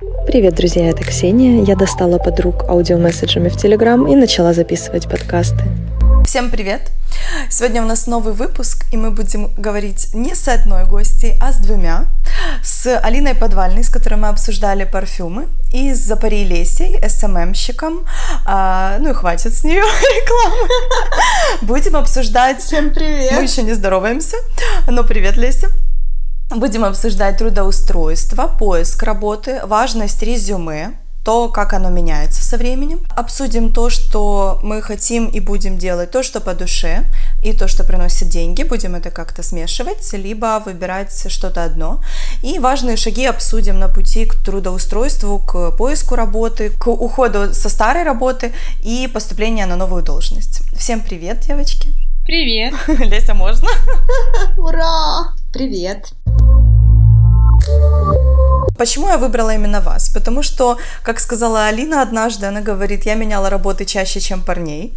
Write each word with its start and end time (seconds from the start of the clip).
Привет, 0.00 0.54
друзья, 0.54 0.88
это 0.88 1.04
Ксения. 1.04 1.62
Я 1.62 1.76
достала 1.76 2.16
подруг 2.16 2.64
аудиомесседжами 2.66 3.50
в 3.50 3.56
Телеграм 3.58 4.06
и 4.08 4.16
начала 4.16 4.54
записывать 4.54 5.06
подкасты. 5.10 5.62
Всем 6.24 6.50
привет! 6.50 6.90
Сегодня 7.50 7.82
у 7.82 7.86
нас 7.86 8.06
новый 8.06 8.32
выпуск, 8.32 8.86
и 8.92 8.96
мы 8.96 9.10
будем 9.10 9.50
говорить 9.58 10.14
не 10.14 10.34
с 10.34 10.48
одной 10.48 10.86
гостьей, 10.86 11.34
а 11.38 11.52
с 11.52 11.58
двумя. 11.58 12.06
С 12.62 12.98
Алиной 12.98 13.34
Подвальной, 13.34 13.84
с 13.84 13.90
которой 13.90 14.14
мы 14.14 14.28
обсуждали 14.28 14.84
парфюмы, 14.84 15.48
и 15.70 15.92
с 15.92 15.98
Запари 15.98 16.44
Лесей, 16.44 16.98
СММщиком. 17.06 18.06
А, 18.46 18.96
ну 19.00 19.10
и 19.10 19.12
хватит 19.12 19.52
с 19.52 19.64
нее 19.64 19.82
рекламы. 19.82 20.68
Будем 21.60 21.96
обсуждать... 21.96 22.62
Всем 22.62 22.94
привет! 22.94 23.32
Мы 23.32 23.42
еще 23.42 23.62
не 23.62 23.74
здороваемся, 23.74 24.38
но 24.88 25.04
привет, 25.04 25.36
Леся. 25.36 25.68
Будем 26.50 26.84
обсуждать 26.84 27.38
трудоустройство, 27.38 28.48
поиск 28.48 29.04
работы, 29.04 29.60
важность 29.64 30.20
резюме, 30.20 30.94
то, 31.24 31.48
как 31.48 31.74
оно 31.74 31.90
меняется 31.90 32.42
со 32.42 32.56
временем. 32.56 33.06
Обсудим 33.10 33.72
то, 33.72 33.88
что 33.88 34.58
мы 34.64 34.82
хотим 34.82 35.28
и 35.28 35.38
будем 35.38 35.78
делать, 35.78 36.10
то, 36.10 36.24
что 36.24 36.40
по 36.40 36.54
душе, 36.54 37.04
и 37.44 37.52
то, 37.52 37.68
что 37.68 37.84
приносит 37.84 38.30
деньги. 38.30 38.64
Будем 38.64 38.96
это 38.96 39.12
как-то 39.12 39.44
смешивать, 39.44 40.12
либо 40.12 40.60
выбирать 40.64 41.30
что-то 41.30 41.62
одно. 41.62 42.02
И 42.42 42.58
важные 42.58 42.96
шаги 42.96 43.26
обсудим 43.26 43.78
на 43.78 43.88
пути 43.88 44.26
к 44.26 44.34
трудоустройству, 44.34 45.38
к 45.38 45.70
поиску 45.76 46.16
работы, 46.16 46.70
к 46.70 46.88
уходу 46.88 47.54
со 47.54 47.68
старой 47.68 48.02
работы 48.02 48.52
и 48.82 49.08
поступлению 49.12 49.68
на 49.68 49.76
новую 49.76 50.02
должность. 50.02 50.62
Всем 50.76 51.00
привет, 51.00 51.40
девочки! 51.46 52.09
Привет! 52.24 52.74
Леся, 53.00 53.34
можно? 53.34 53.68
Ура! 54.56 55.32
Привет! 55.52 56.12
Почему 58.80 59.08
я 59.08 59.18
выбрала 59.18 59.54
именно 59.54 59.82
вас? 59.82 60.08
Потому 60.08 60.42
что, 60.42 60.78
как 61.02 61.20
сказала 61.20 61.66
Алина 61.66 62.00
однажды, 62.00 62.46
она 62.46 62.62
говорит, 62.62 63.04
я 63.04 63.14
меняла 63.14 63.50
работы 63.50 63.84
чаще, 63.84 64.20
чем 64.20 64.42
парней. 64.42 64.94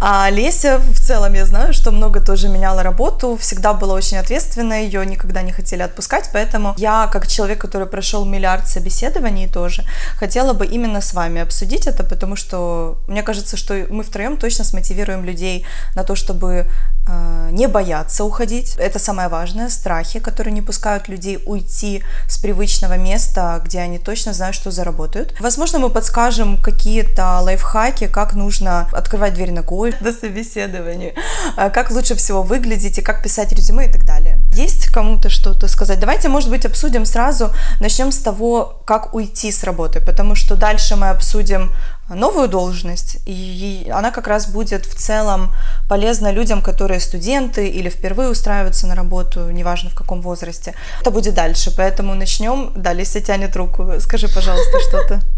А 0.00 0.28
Леся, 0.30 0.78
в 0.78 0.98
целом, 0.98 1.34
я 1.34 1.46
знаю, 1.46 1.72
что 1.72 1.92
много 1.92 2.20
тоже 2.20 2.48
меняла 2.48 2.82
работу, 2.82 3.36
всегда 3.36 3.72
была 3.72 3.94
очень 3.94 4.16
ответственная, 4.16 4.82
ее 4.82 5.06
никогда 5.06 5.42
не 5.42 5.52
хотели 5.52 5.82
отпускать, 5.82 6.30
поэтому 6.32 6.74
я, 6.76 7.06
как 7.06 7.28
человек, 7.28 7.60
который 7.60 7.86
прошел 7.86 8.24
миллиард 8.24 8.66
собеседований 8.66 9.46
тоже, 9.46 9.84
хотела 10.18 10.52
бы 10.52 10.66
именно 10.66 11.00
с 11.00 11.14
вами 11.14 11.40
обсудить 11.40 11.86
это, 11.86 12.02
потому 12.02 12.34
что 12.34 12.98
мне 13.06 13.22
кажется, 13.22 13.56
что 13.56 13.86
мы 13.90 14.02
втроем 14.02 14.38
точно 14.38 14.64
смотивируем 14.64 15.24
людей 15.24 15.64
на 15.94 16.02
то, 16.02 16.16
чтобы 16.16 16.66
э, 17.06 17.48
не 17.52 17.68
бояться 17.68 18.24
уходить. 18.24 18.74
Это 18.76 18.98
самое 18.98 19.28
важное, 19.28 19.68
страхи, 19.68 20.18
которые 20.18 20.52
не 20.52 20.62
пускают 20.62 21.08
людей 21.08 21.38
уйти 21.46 21.99
с 22.26 22.38
привычного 22.38 22.96
места, 22.96 23.60
где 23.64 23.80
они 23.80 23.98
точно 23.98 24.32
знают, 24.32 24.56
что 24.56 24.70
заработают. 24.70 25.34
Возможно, 25.40 25.78
мы 25.78 25.90
подскажем 25.90 26.56
какие-то 26.56 27.40
лайфхаки, 27.40 28.06
как 28.06 28.34
нужно 28.34 28.88
открывать 28.92 29.34
дверь 29.34 29.52
ногой 29.52 29.94
до 30.00 30.12
собеседования, 30.12 31.14
а, 31.56 31.70
как 31.70 31.90
лучше 31.90 32.14
всего 32.14 32.42
выглядеть 32.42 32.98
и 32.98 33.02
как 33.02 33.22
писать 33.22 33.52
резюме 33.52 33.86
и 33.88 33.92
так 33.92 34.04
далее. 34.04 34.38
Есть 34.52 34.86
кому-то 34.86 35.30
что-то 35.30 35.68
сказать? 35.68 36.00
Давайте, 36.00 36.28
может 36.28 36.50
быть, 36.50 36.66
обсудим 36.66 37.04
сразу, 37.04 37.52
начнем 37.80 38.12
с 38.12 38.18
того, 38.18 38.82
как 38.84 39.14
уйти 39.14 39.52
с 39.52 39.64
работы, 39.64 40.00
потому 40.00 40.34
что 40.34 40.56
дальше 40.56 40.96
мы 40.96 41.10
обсудим 41.10 41.72
новую 42.14 42.48
должность, 42.48 43.18
и 43.26 43.90
она 43.92 44.10
как 44.10 44.26
раз 44.26 44.48
будет 44.48 44.86
в 44.86 44.94
целом 44.94 45.52
полезна 45.88 46.32
людям, 46.32 46.62
которые 46.62 47.00
студенты 47.00 47.68
или 47.68 47.88
впервые 47.88 48.30
устраиваются 48.30 48.86
на 48.86 48.94
работу, 48.94 49.50
неважно 49.50 49.90
в 49.90 49.94
каком 49.94 50.20
возрасте. 50.20 50.74
Это 51.00 51.10
будет 51.10 51.34
дальше, 51.34 51.72
поэтому 51.76 52.14
начнем. 52.14 52.72
Да, 52.76 52.92
Лися 52.92 53.20
тянет 53.20 53.56
руку. 53.56 53.92
Скажи, 54.00 54.28
пожалуйста, 54.28 54.78
что-то. 54.88 55.20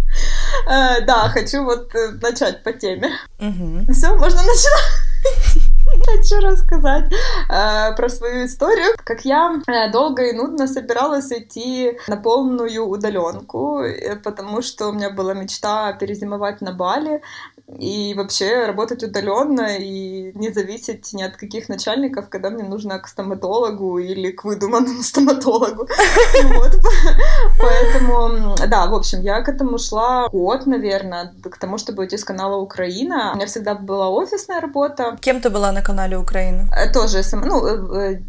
Э, 0.69 1.01
да, 1.07 1.31
хочу 1.31 1.65
вот 1.65 1.95
э, 1.95 2.11
начать 2.21 2.63
по 2.63 2.73
теме. 2.75 3.09
Все, 3.91 4.15
можно 4.15 4.43
начинать. 4.43 5.73
Хочу 6.07 6.41
рассказать 6.41 7.13
э, 7.49 7.95
про 7.97 8.09
свою 8.09 8.47
историю. 8.47 8.95
Как 9.05 9.25
я 9.25 9.61
э, 9.67 9.91
долго 9.91 10.23
и 10.23 10.33
нудно 10.33 10.67
собиралась 10.67 11.31
идти 11.33 11.99
на 12.09 12.17
полную 12.17 12.87
удаленку, 12.87 13.81
э, 13.81 14.17
потому 14.17 14.63
что 14.63 14.89
у 14.89 14.93
меня 14.93 15.11
была 15.11 15.35
мечта 15.35 15.93
перезимовать 15.93 16.61
на 16.61 16.73
Бали 16.73 17.23
и 17.79 18.15
вообще 18.15 18.67
работать 18.67 19.03
удаленно 19.03 19.77
и 19.79 20.33
не 20.35 20.53
зависеть 20.53 21.13
ни 21.13 21.23
от 21.23 21.37
каких 21.37 21.69
начальников, 21.69 22.29
когда 22.29 22.51
мне 22.51 22.65
нужно 22.65 22.99
к 22.99 23.09
стоматологу 23.09 23.99
или 23.99 24.31
к 24.31 24.45
выдуманному 24.45 25.03
стоматологу. 25.03 25.89
Поэтому, 27.61 28.57
да, 28.69 28.87
в 28.87 28.95
общем, 28.95 29.23
я 29.23 29.43
к 29.43 29.49
этому 29.49 29.79
шла 29.79 30.29
год, 30.29 30.67
наверное, 30.67 31.35
к 31.43 31.59
тому, 31.59 31.79
чтобы 31.79 32.03
уйти 32.03 32.17
с 32.17 32.25
канала 32.25 32.57
Украина. 32.57 33.33
У 33.33 33.37
меня 33.37 33.47
всегда 33.47 33.75
была 33.75 34.09
офисная 34.11 34.61
работа. 34.61 35.17
Кем 35.21 35.41
ты 35.41 35.51
была 35.51 35.73
на 35.73 35.83
канале 35.83 36.17
Украина? 36.17 36.69
Э, 36.77 36.93
тоже, 36.93 37.23
ну, 37.33 37.67
э, 37.67 38.15
э, 38.15 38.23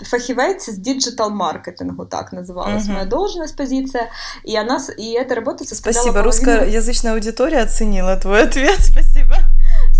фахивец 0.00 0.66
с 0.66 0.76
диджитал-маркетингу, 0.76 2.06
так 2.06 2.32
называлась 2.32 2.86
uh-huh. 2.86 2.92
моя 2.92 3.04
должность, 3.04 3.56
позиция, 3.56 4.10
и 4.44 4.56
она, 4.56 4.78
и 4.96 5.12
эта 5.12 5.34
работа 5.34 5.64
составляла 5.64 6.02
Спасибо, 6.02 6.22
половину... 6.22 6.52
русскоязычная 6.62 7.12
аудитория 7.14 7.60
оценила 7.60 8.16
твой 8.16 8.42
ответ, 8.44 8.78
спасибо 8.80 9.36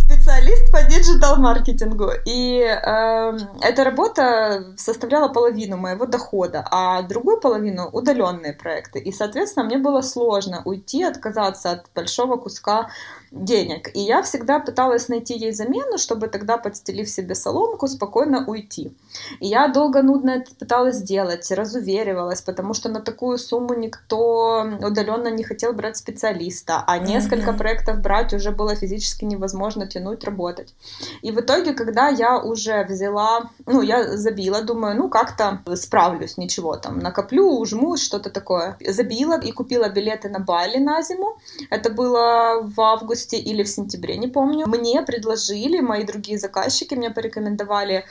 специалист 0.09 0.73
по 0.73 0.83
диджитал-маркетингу. 0.83 2.11
И 2.25 2.61
э, 2.61 3.39
эта 3.61 3.85
работа 3.85 4.75
составляла 4.77 5.29
половину 5.29 5.77
моего 5.77 6.07
дохода, 6.07 6.65
а 6.71 7.03
другую 7.03 7.41
половину 7.41 7.89
удаленные 7.93 8.55
проекты. 8.55 8.99
И, 8.99 9.13
соответственно, 9.13 9.67
мне 9.67 9.79
было 9.79 10.01
сложно 10.01 10.63
уйти, 10.65 11.03
отказаться 11.03 11.73
от 11.73 11.87
большого 11.95 12.37
куска 12.37 12.89
денег. 13.31 13.95
И 13.95 14.01
я 14.01 14.23
всегда 14.23 14.59
пыталась 14.59 15.09
найти 15.09 15.35
ей 15.35 15.53
замену, 15.53 15.99
чтобы 15.99 16.29
тогда, 16.29 16.57
подстелив 16.57 17.09
себе 17.09 17.35
соломку, 17.35 17.87
спокойно 17.89 18.45
уйти. 18.47 18.93
И 19.41 19.47
я 19.47 19.69
долго 19.69 20.03
нудно 20.03 20.31
это 20.31 20.55
пыталась 20.55 20.97
сделать, 20.97 21.51
разуверивалась, 21.51 22.41
потому 22.43 22.75
что 22.75 22.89
на 22.89 23.01
такую 23.01 23.39
сумму 23.39 23.75
никто 23.75 24.67
удаленно 24.81 25.29
не 25.29 25.45
хотел 25.45 25.73
брать 25.73 25.97
специалиста, 25.97 26.83
а 26.87 26.99
несколько 26.99 27.51
mm-hmm. 27.51 27.59
проектов 27.59 28.01
брать 28.01 28.33
уже 28.33 28.51
было 28.51 28.75
физически 28.75 29.25
невозможно 29.25 29.87
тянуть, 29.87 30.25
работать. 30.25 30.75
И 31.23 31.31
в 31.31 31.41
итоге, 31.41 31.75
когда 31.75 32.09
я 32.09 32.39
уже 32.39 32.85
взяла, 32.85 33.51
ну, 33.67 33.83
я 33.83 34.17
забила, 34.17 34.63
думаю, 34.63 34.97
ну, 34.97 35.09
как-то 35.09 35.61
справлюсь, 35.77 36.39
ничего 36.39 36.77
там, 36.77 36.99
накоплю, 36.99 37.59
ужмусь, 37.59 38.03
что-то 38.03 38.31
такое. 38.31 38.77
Забила 38.87 39.39
и 39.41 39.53
купила 39.53 39.89
билеты 39.89 40.29
на 40.29 40.39
Бали 40.39 40.79
на 40.79 41.03
зиму. 41.03 41.39
Это 41.71 41.91
было 41.91 42.61
в 42.63 42.81
августе 42.81 43.18
августе 43.19 43.39
или 43.39 43.63
в 43.63 43.69
сентябре, 43.69 44.17
не 44.17 44.29
помню, 44.29 44.67
мне 44.67 45.03
предложили, 45.03 45.81
мои 45.81 46.05
другие 46.05 46.39
заказчики 46.39 46.95
мне 46.95 47.11
порекомендовали 47.11 48.05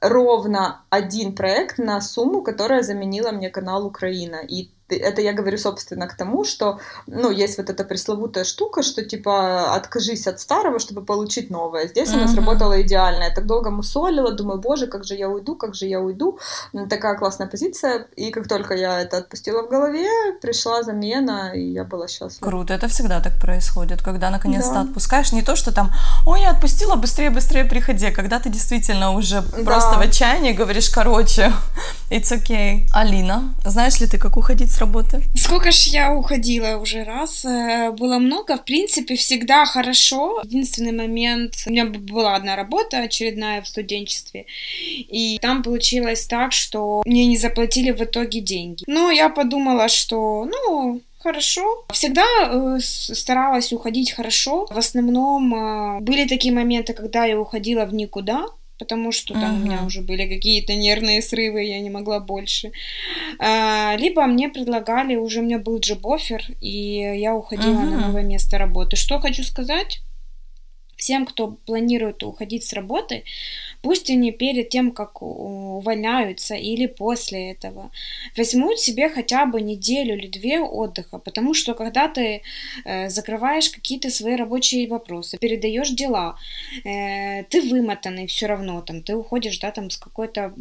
ровно 0.00 0.84
один 0.90 1.34
проект 1.34 1.78
на 1.78 2.00
сумму, 2.00 2.42
которая 2.42 2.82
заменила 2.82 3.32
мне 3.32 3.50
канал 3.50 3.86
Украина. 3.86 4.36
И 4.36 4.70
это 4.88 5.20
я 5.20 5.32
говорю, 5.32 5.58
собственно, 5.58 6.06
к 6.06 6.16
тому, 6.16 6.44
что, 6.44 6.78
ну, 7.06 7.30
есть 7.30 7.58
вот 7.58 7.70
эта 7.70 7.84
пресловутая 7.84 8.44
штука, 8.44 8.82
что, 8.82 9.04
типа, 9.04 9.74
откажись 9.74 10.26
от 10.26 10.40
старого, 10.40 10.78
чтобы 10.78 11.04
получить 11.04 11.50
новое. 11.50 11.88
Здесь 11.88 12.10
mm-hmm. 12.10 12.22
она 12.22 12.28
сработала 12.28 12.80
идеально. 12.82 13.24
Я 13.24 13.34
так 13.34 13.46
долго 13.46 13.70
мусолила, 13.70 14.32
думаю, 14.32 14.60
боже, 14.60 14.86
как 14.86 15.04
же 15.04 15.14
я 15.14 15.28
уйду, 15.28 15.56
как 15.56 15.74
же 15.74 15.86
я 15.86 16.00
уйду. 16.00 16.38
Такая 16.88 17.16
классная 17.16 17.48
позиция. 17.48 18.06
И 18.16 18.30
как 18.30 18.48
только 18.48 18.74
я 18.74 19.00
это 19.00 19.18
отпустила 19.18 19.62
в 19.62 19.68
голове, 19.68 20.08
пришла 20.40 20.82
замена, 20.82 21.52
и 21.54 21.72
я 21.72 21.84
была 21.84 22.06
счастлива. 22.06 22.48
Круто. 22.48 22.74
Это 22.74 22.86
всегда 22.88 23.20
так 23.20 23.40
происходит, 23.40 24.02
когда 24.02 24.30
наконец-то 24.30 24.74
да. 24.74 24.80
отпускаешь. 24.82 25.32
Не 25.32 25.42
то, 25.42 25.56
что 25.56 25.72
там, 25.72 25.92
ой, 26.26 26.42
я 26.42 26.50
отпустила, 26.50 26.94
быстрее, 26.94 27.30
быстрее 27.30 27.64
приходи. 27.64 28.06
А 28.06 28.12
когда 28.12 28.38
ты 28.38 28.50
действительно 28.50 29.12
уже 29.12 29.42
да. 29.42 29.64
просто 29.64 29.98
в 29.98 30.00
отчаянии 30.00 30.52
говоришь, 30.52 30.90
короче, 30.90 31.52
it's 32.10 32.30
okay. 32.30 32.86
Алина, 32.94 33.54
знаешь 33.64 34.00
ли 34.00 34.06
ты, 34.06 34.18
как 34.18 34.36
уходить 34.36 34.75
с 34.76 34.80
работы? 34.80 35.22
Сколько 35.34 35.72
ж 35.72 35.86
я 35.86 36.14
уходила 36.14 36.76
уже 36.76 37.04
раз. 37.04 37.44
Э, 37.44 37.90
было 37.92 38.18
много. 38.18 38.56
В 38.56 38.64
принципе, 38.64 39.14
всегда 39.14 39.64
хорошо. 39.64 40.40
Единственный 40.44 40.92
момент... 40.92 41.54
У 41.66 41.70
меня 41.70 41.86
была 41.86 42.36
одна 42.36 42.56
работа 42.56 42.98
очередная 42.98 43.62
в 43.62 43.68
студенчестве. 43.68 44.44
И 44.80 45.38
там 45.40 45.62
получилось 45.62 46.26
так, 46.26 46.52
что 46.52 47.02
мне 47.06 47.26
не 47.26 47.36
заплатили 47.36 47.90
в 47.90 48.02
итоге 48.02 48.40
деньги. 48.40 48.84
Но 48.86 49.10
я 49.10 49.28
подумала, 49.28 49.88
что, 49.88 50.44
ну, 50.44 51.00
хорошо. 51.20 51.84
Всегда 51.90 52.24
э, 52.42 52.78
старалась 52.80 53.72
уходить 53.72 54.12
хорошо. 54.12 54.66
В 54.70 54.78
основном 54.78 55.54
э, 55.54 56.00
были 56.00 56.28
такие 56.28 56.52
моменты, 56.54 56.92
когда 56.92 57.24
я 57.24 57.40
уходила 57.40 57.84
в 57.86 57.94
никуда 57.94 58.46
потому 58.78 59.12
что 59.12 59.34
там 59.34 59.56
uh-huh. 59.56 59.62
у 59.62 59.64
меня 59.64 59.84
уже 59.84 60.02
были 60.02 60.28
какие-то 60.28 60.74
нервные 60.74 61.22
срывы, 61.22 61.64
я 61.64 61.80
не 61.80 61.90
могла 61.90 62.20
больше. 62.20 62.72
А, 63.38 63.96
либо 63.98 64.24
мне 64.26 64.48
предлагали, 64.48 65.16
уже 65.16 65.40
у 65.40 65.42
меня 65.42 65.58
был 65.58 65.78
джоб-оффер, 65.78 66.44
и 66.60 66.98
я 67.18 67.34
уходила 67.34 67.80
uh-huh. 67.80 67.90
на 67.90 68.06
новое 68.06 68.22
место 68.22 68.58
работы. 68.58 68.96
Что 68.96 69.20
хочу 69.20 69.42
сказать? 69.42 70.00
всем, 70.96 71.26
кто 71.26 71.48
планирует 71.48 72.22
уходить 72.22 72.64
с 72.64 72.72
работы, 72.72 73.24
пусть 73.86 74.10
они 74.10 74.32
перед 74.32 74.68
тем, 74.68 74.90
как 74.90 75.22
увольняются 75.22 76.56
или 76.56 76.86
после 76.86 77.52
этого, 77.52 77.92
возьмут 78.36 78.80
себе 78.80 79.08
хотя 79.08 79.46
бы 79.46 79.60
неделю 79.60 80.16
или 80.18 80.26
две 80.26 80.58
отдыха, 80.58 81.18
потому 81.18 81.54
что 81.54 81.74
когда 81.74 82.08
ты 82.08 82.42
э, 82.84 83.08
закрываешь 83.08 83.70
какие-то 83.70 84.10
свои 84.10 84.34
рабочие 84.34 84.88
вопросы, 84.88 85.38
передаешь 85.38 85.90
дела, 85.90 86.36
э, 86.84 87.44
ты 87.44 87.62
вымотанный 87.62 88.26
все 88.26 88.46
равно, 88.46 88.80
там, 88.80 89.02
ты 89.02 89.14
уходишь, 89.14 89.60
да, 89.60 89.70
там, 89.70 89.88
с 89.90 89.98
какой-то 89.98 90.52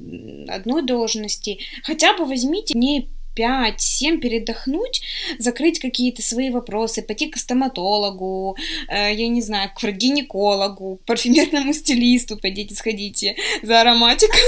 одной 0.47 0.83
должности, 0.83 1.57
хотя 1.81 2.15
бы 2.15 2.25
возьмите 2.25 2.77
не 2.77 3.09
5-7 3.35 4.17
передохнуть, 4.17 5.01
закрыть 5.39 5.79
какие-то 5.79 6.21
свои 6.21 6.49
вопросы, 6.49 7.01
пойти 7.01 7.29
к 7.29 7.37
стоматологу, 7.37 8.57
э, 8.89 9.13
я 9.13 9.27
не 9.27 9.41
знаю, 9.41 9.71
к 9.75 9.91
гинекологу, 9.91 10.97
к 10.97 11.05
парфюмерному 11.05 11.73
стилисту 11.73 12.37
пойдите, 12.37 12.75
сходите 12.75 13.35
за 13.63 13.81
ароматиком. 13.81 14.39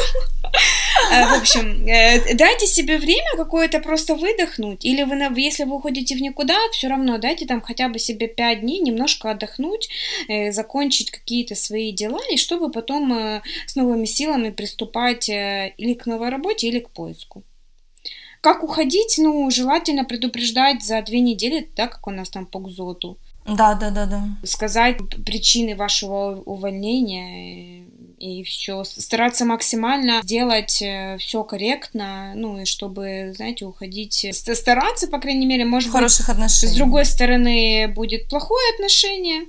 Э, 1.11 1.25
в 1.27 1.39
общем, 1.39 1.87
э, 1.87 2.33
дайте 2.33 2.67
себе 2.67 2.97
время 2.97 3.35
какое-то 3.35 3.79
просто 3.79 4.15
выдохнуть, 4.15 4.83
или 4.83 5.03
вы, 5.03 5.17
если 5.39 5.63
вы 5.63 5.75
уходите 5.75 6.15
в 6.15 6.21
никуда, 6.21 6.55
все 6.71 6.87
равно 6.87 7.17
дайте 7.17 7.45
там 7.45 7.61
хотя 7.61 7.87
бы 7.89 7.99
себе 7.99 8.27
5 8.27 8.61
дней 8.61 8.79
немножко 8.79 9.31
отдохнуть, 9.31 9.89
э, 10.27 10.51
закончить 10.51 11.11
какие-то 11.11 11.55
свои 11.55 11.91
дела, 11.91 12.19
и 12.31 12.37
чтобы 12.37 12.71
потом 12.71 13.41
с 13.65 13.75
новыми 13.75 14.05
силами 14.05 14.49
приступать 14.49 15.29
или 15.29 15.93
к 15.93 16.05
новой 16.05 16.29
работе, 16.29 16.67
или 16.67 16.79
к 16.79 16.89
поиску. 16.89 17.43
Как 18.47 18.63
уходить? 18.63 19.15
Ну, 19.17 19.51
желательно 19.51 20.05
предупреждать 20.05 20.81
за 20.81 21.01
две 21.01 21.19
недели, 21.19 21.69
да, 21.75 21.87
как 21.87 22.07
у 22.07 22.11
нас 22.11 22.29
там 22.29 22.45
по 22.45 22.59
ГЗОТу. 22.59 23.17
Да, 23.45 23.75
да, 23.75 23.91
да, 23.91 24.05
да. 24.05 24.23
Сказать 24.43 24.99
причины 25.25 25.75
вашего 25.75 26.41
увольнения 26.45 27.83
и 28.17 28.43
все. 28.43 28.83
Стараться 28.83 29.45
максимально 29.45 30.21
делать 30.23 30.81
э, 30.81 31.17
все 31.19 31.43
корректно, 31.43 32.33
ну 32.35 32.61
и 32.61 32.65
чтобы, 32.65 33.33
знаете, 33.35 33.65
уходить. 33.65 34.25
Стараться, 34.33 35.07
по 35.07 35.19
крайней 35.19 35.45
мере, 35.45 35.65
может 35.65 35.91
хороших 35.91 36.27
быть, 36.27 36.35
отношениях. 36.35 36.73
с 36.73 36.77
другой 36.77 37.05
стороны 37.05 37.87
будет 37.87 38.27
плохое 38.27 38.73
отношение, 38.73 39.45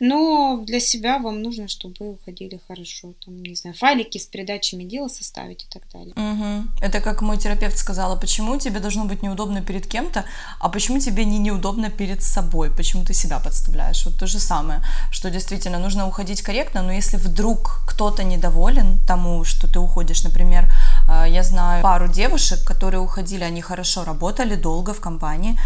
но 0.00 0.62
для 0.64 0.80
себя 0.80 1.18
вам 1.18 1.42
нужно, 1.42 1.68
чтобы 1.68 1.94
вы 1.98 2.10
уходили 2.12 2.60
хорошо. 2.68 3.14
Там, 3.24 3.42
не 3.42 3.56
знаю, 3.56 3.74
файлики 3.76 4.18
с 4.18 4.26
передачами 4.26 4.84
дела 4.84 5.08
составить 5.08 5.64
и 5.64 5.66
так 5.68 5.82
далее. 5.92 6.14
Угу. 6.14 6.84
Это 6.84 7.00
как 7.00 7.22
мой 7.22 7.36
терапевт 7.36 7.76
сказала, 7.76 8.16
почему 8.16 8.58
тебе 8.58 8.78
должно 8.80 9.04
быть 9.04 9.22
неудобно 9.22 9.60
перед 9.60 9.86
кем-то, 9.86 10.24
а 10.60 10.68
почему 10.68 11.00
тебе 11.00 11.24
не 11.24 11.38
неудобно 11.38 11.90
перед 11.90 12.22
собой, 12.22 12.70
почему 12.70 13.04
ты 13.04 13.12
себя 13.12 13.40
подставляешь. 13.40 14.04
Вот 14.06 14.18
то 14.18 14.26
же 14.26 14.38
самое, 14.38 14.82
что 15.10 15.30
действительно 15.30 15.78
нужно 15.78 16.06
уходить 16.06 16.42
корректно, 16.42 16.82
но 16.82 16.92
если 16.92 17.16
вдруг 17.16 17.82
кто-то 18.04 18.22
недоволен 18.22 18.98
тому, 19.06 19.44
что 19.44 19.66
ты 19.66 19.78
уходишь, 19.78 20.24
например, 20.24 20.64
э, 21.08 21.24
я 21.28 21.42
знаю 21.42 21.82
пару 21.82 22.06
девушек, 22.08 22.58
которые 22.68 23.00
уходили, 23.00 23.44
они 23.44 23.62
хорошо 23.62 24.04
работали, 24.04 24.56
долго 24.56 24.92
в 24.92 25.00
компании, 25.00 25.58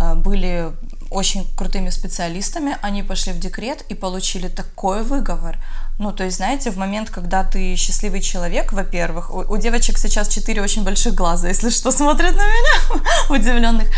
э, 0.00 0.14
были 0.14 0.72
очень 1.10 1.46
крутыми 1.56 1.90
специалистами, 1.90 2.76
они 2.82 3.02
пошли 3.02 3.32
в 3.32 3.38
декрет 3.38 3.84
и 3.92 3.94
получили 3.94 4.48
такой 4.48 5.02
выговор. 5.02 5.56
Ну, 5.98 6.12
то 6.12 6.24
есть, 6.24 6.36
знаете, 6.36 6.70
в 6.70 6.76
момент, 6.76 7.08
когда 7.08 7.42
ты 7.42 7.74
счастливый 7.76 8.20
человек, 8.20 8.72
во-первых, 8.72 9.30
у, 9.30 9.38
у 9.48 9.56
девочек 9.56 9.96
сейчас 9.96 10.28
четыре 10.28 10.60
очень 10.60 10.84
больших 10.84 11.14
глаза, 11.14 11.48
если 11.52 11.70
что, 11.70 11.90
смотрят 11.90 12.36
на 12.36 12.42
меня, 12.42 13.02
удивленных. 13.30 13.88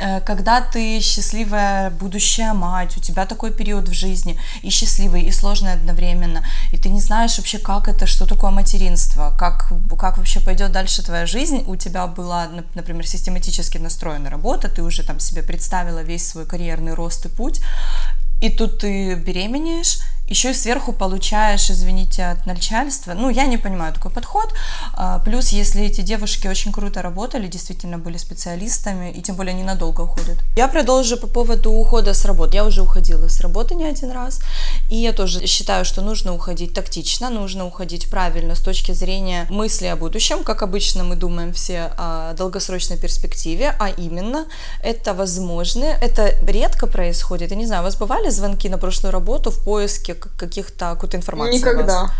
Э, 0.00 0.20
когда 0.20 0.60
ты 0.60 1.00
счастливая 1.00 1.90
будущая 1.90 2.52
мать, 2.54 2.96
у 2.96 3.00
тебя 3.00 3.26
такой 3.26 3.50
период 3.50 3.88
в 3.88 3.92
жизни, 3.92 4.38
и 4.62 4.70
счастливый, 4.70 5.22
и 5.22 5.32
сложный 5.32 5.72
одновременно, 5.72 6.44
и 6.72 6.78
ты 6.78 6.90
не 6.90 7.00
знаешь 7.00 7.38
вообще, 7.38 7.58
как 7.58 7.88
это, 7.88 8.06
что 8.06 8.26
такое 8.26 8.52
материнство, 8.52 9.34
как, 9.36 9.72
как 9.98 10.18
вообще 10.18 10.40
пойдет 10.40 10.70
дальше 10.70 11.02
твоя 11.02 11.26
жизнь, 11.26 11.64
у 11.66 11.74
тебя 11.74 12.06
была, 12.06 12.48
например, 12.74 13.04
систематически 13.04 13.78
настроена 13.78 14.30
работа, 14.30 14.68
ты 14.68 14.82
уже 14.82 15.02
там 15.02 15.18
себе 15.18 15.42
представила 15.42 16.02
весь 16.04 16.28
свой 16.28 16.46
карьерный 16.46 16.94
рост 16.94 17.26
и 17.26 17.28
путь, 17.28 17.60
и 18.40 18.50
тут 18.50 18.78
ты 18.78 19.16
беременеешь, 19.16 19.98
еще 20.28 20.50
и 20.50 20.54
сверху 20.54 20.92
получаешь, 20.92 21.70
извините, 21.70 22.24
от 22.24 22.46
начальства. 22.46 23.14
Ну, 23.14 23.30
я 23.30 23.46
не 23.46 23.56
понимаю 23.56 23.94
такой 23.94 24.10
подход. 24.10 24.52
А, 24.94 25.18
плюс, 25.20 25.48
если 25.48 25.82
эти 25.82 26.02
девушки 26.02 26.46
очень 26.46 26.72
круто 26.72 27.02
работали, 27.02 27.46
действительно 27.46 27.98
были 27.98 28.18
специалистами, 28.18 29.10
и 29.10 29.22
тем 29.22 29.36
более 29.36 29.54
ненадолго 29.54 30.02
уходят. 30.02 30.38
Я 30.56 30.68
продолжу 30.68 31.16
по 31.16 31.26
поводу 31.26 31.72
ухода 31.72 32.12
с 32.12 32.24
работы. 32.24 32.56
Я 32.56 32.64
уже 32.64 32.82
уходила 32.82 33.28
с 33.28 33.40
работы 33.40 33.74
не 33.74 33.84
один 33.84 34.10
раз, 34.10 34.40
и 34.90 34.96
я 34.96 35.12
тоже 35.12 35.46
считаю, 35.46 35.84
что 35.84 36.02
нужно 36.02 36.34
уходить 36.34 36.74
тактично, 36.74 37.30
нужно 37.30 37.66
уходить 37.66 38.10
правильно 38.10 38.54
с 38.54 38.60
точки 38.60 38.92
зрения 38.92 39.46
мысли 39.48 39.86
о 39.86 39.96
будущем, 39.96 40.44
как 40.44 40.62
обычно 40.62 41.04
мы 41.04 41.16
думаем 41.16 41.52
все 41.52 41.92
о 41.96 42.34
долгосрочной 42.34 42.98
перспективе, 42.98 43.74
а 43.78 43.88
именно 43.88 44.46
это 44.82 45.14
возможно, 45.14 45.84
это 45.84 46.34
редко 46.46 46.86
происходит. 46.86 47.50
Я 47.50 47.56
не 47.56 47.66
знаю, 47.66 47.82
у 47.82 47.84
вас 47.84 47.96
бывали 47.96 48.30
звонки 48.30 48.68
на 48.68 48.78
прошлую 48.78 49.12
работу 49.12 49.50
в 49.50 49.64
поиске 49.64 50.17
каких-то 50.18 50.90
какой-то 50.94 51.16
информации? 51.16 51.58
Никогда. 51.58 52.10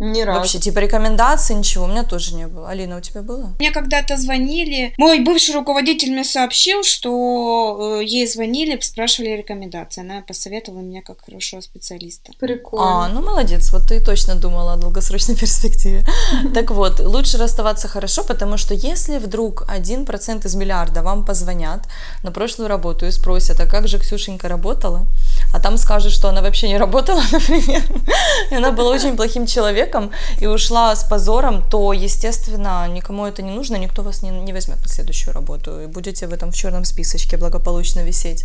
Ни 0.00 0.22
разу. 0.22 0.40
Вообще, 0.40 0.58
типа 0.58 0.80
рекомендаций, 0.80 1.54
ничего, 1.54 1.84
у 1.84 1.86
меня 1.86 2.02
тоже 2.02 2.34
не 2.34 2.48
было. 2.48 2.68
Алина, 2.68 2.96
у 2.96 3.00
тебя 3.00 3.22
было? 3.22 3.54
Мне 3.60 3.70
когда-то 3.70 4.16
звонили, 4.16 4.92
мой 4.98 5.20
бывший 5.20 5.54
руководитель 5.54 6.10
мне 6.10 6.24
сообщил, 6.24 6.82
что 6.82 8.00
э, 8.00 8.04
ей 8.04 8.26
звонили, 8.26 8.78
спрашивали 8.80 9.30
рекомендации. 9.30 10.00
Она 10.00 10.22
посоветовала 10.22 10.80
меня 10.80 11.00
как 11.02 11.24
хорошего 11.24 11.60
специалиста. 11.60 12.32
Прикольно. 12.40 13.04
А, 13.04 13.08
ну 13.08 13.22
молодец, 13.22 13.72
вот 13.72 13.82
ты 13.88 14.04
точно 14.04 14.34
думала 14.34 14.72
о 14.72 14.76
долгосрочной 14.76 15.36
перспективе. 15.40 16.04
Так 16.52 16.72
вот, 16.72 16.98
лучше 16.98 17.38
расставаться 17.38 17.86
хорошо, 17.86 18.24
потому 18.24 18.56
что 18.56 18.74
если 18.74 19.18
вдруг 19.18 19.64
один 19.68 20.06
процент 20.06 20.44
из 20.44 20.56
миллиарда 20.56 21.02
вам 21.02 21.24
позвонят 21.24 21.82
на 22.24 22.32
прошлую 22.32 22.68
работу 22.68 23.06
и 23.06 23.12
спросят, 23.12 23.60
а 23.60 23.66
как 23.66 23.86
же 23.86 24.00
Ксюшенька 24.00 24.48
работала, 24.48 25.06
а 25.52 25.60
там 25.60 25.78
скажут, 25.78 26.12
что 26.12 26.28
она 26.28 26.42
вообще 26.42 26.66
не 26.68 26.78
работала, 26.78 27.22
например, 27.32 27.82
и 28.50 28.54
она 28.56 28.72
была 28.72 28.90
очень 28.90 29.14
плохим 29.16 29.46
человеком 29.46 29.83
и 30.40 30.46
ушла 30.46 30.94
с 30.94 31.04
позором, 31.04 31.62
то, 31.70 31.92
естественно, 31.92 32.88
никому 32.88 33.26
это 33.26 33.42
не 33.42 33.50
нужно, 33.50 33.76
никто 33.76 34.02
вас 34.02 34.22
не, 34.22 34.30
не 34.30 34.52
возьмет 34.52 34.80
на 34.82 34.88
следующую 34.88 35.34
работу, 35.34 35.80
и 35.80 35.86
будете 35.86 36.26
в 36.26 36.32
этом 36.32 36.50
в 36.50 36.54
черном 36.54 36.84
списочке 36.84 37.36
благополучно 37.36 38.00
висеть. 38.00 38.44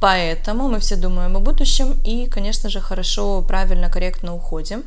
Поэтому 0.00 0.68
мы 0.68 0.78
все 0.78 0.96
думаем 0.96 1.36
о 1.36 1.40
будущем 1.40 2.00
и, 2.04 2.26
конечно 2.26 2.68
же, 2.68 2.80
хорошо, 2.80 3.42
правильно, 3.42 3.90
корректно 3.90 4.34
уходим. 4.34 4.84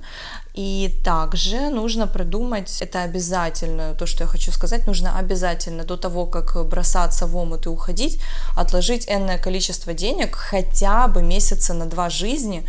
И 0.57 0.89
также 1.03 1.69
нужно 1.69 2.07
продумать, 2.07 2.81
это 2.81 3.03
обязательно, 3.03 3.93
то, 3.93 4.07
что 4.07 4.23
я 4.23 4.27
хочу 4.27 4.51
сказать, 4.51 4.87
нужно 4.87 5.19
обязательно 5.19 5.83
до 5.83 5.97
того, 5.97 6.25
как 6.25 6.67
бросаться 6.67 7.27
в 7.27 7.37
омут 7.37 7.67
и 7.67 7.69
уходить, 7.69 8.19
отложить 8.55 9.07
энное 9.07 9.37
количество 9.37 9.93
денег, 9.93 10.35
хотя 10.35 11.07
бы 11.07 11.21
месяца 11.21 11.75
на 11.75 11.85
два 11.85 12.09
жизни, 12.09 12.63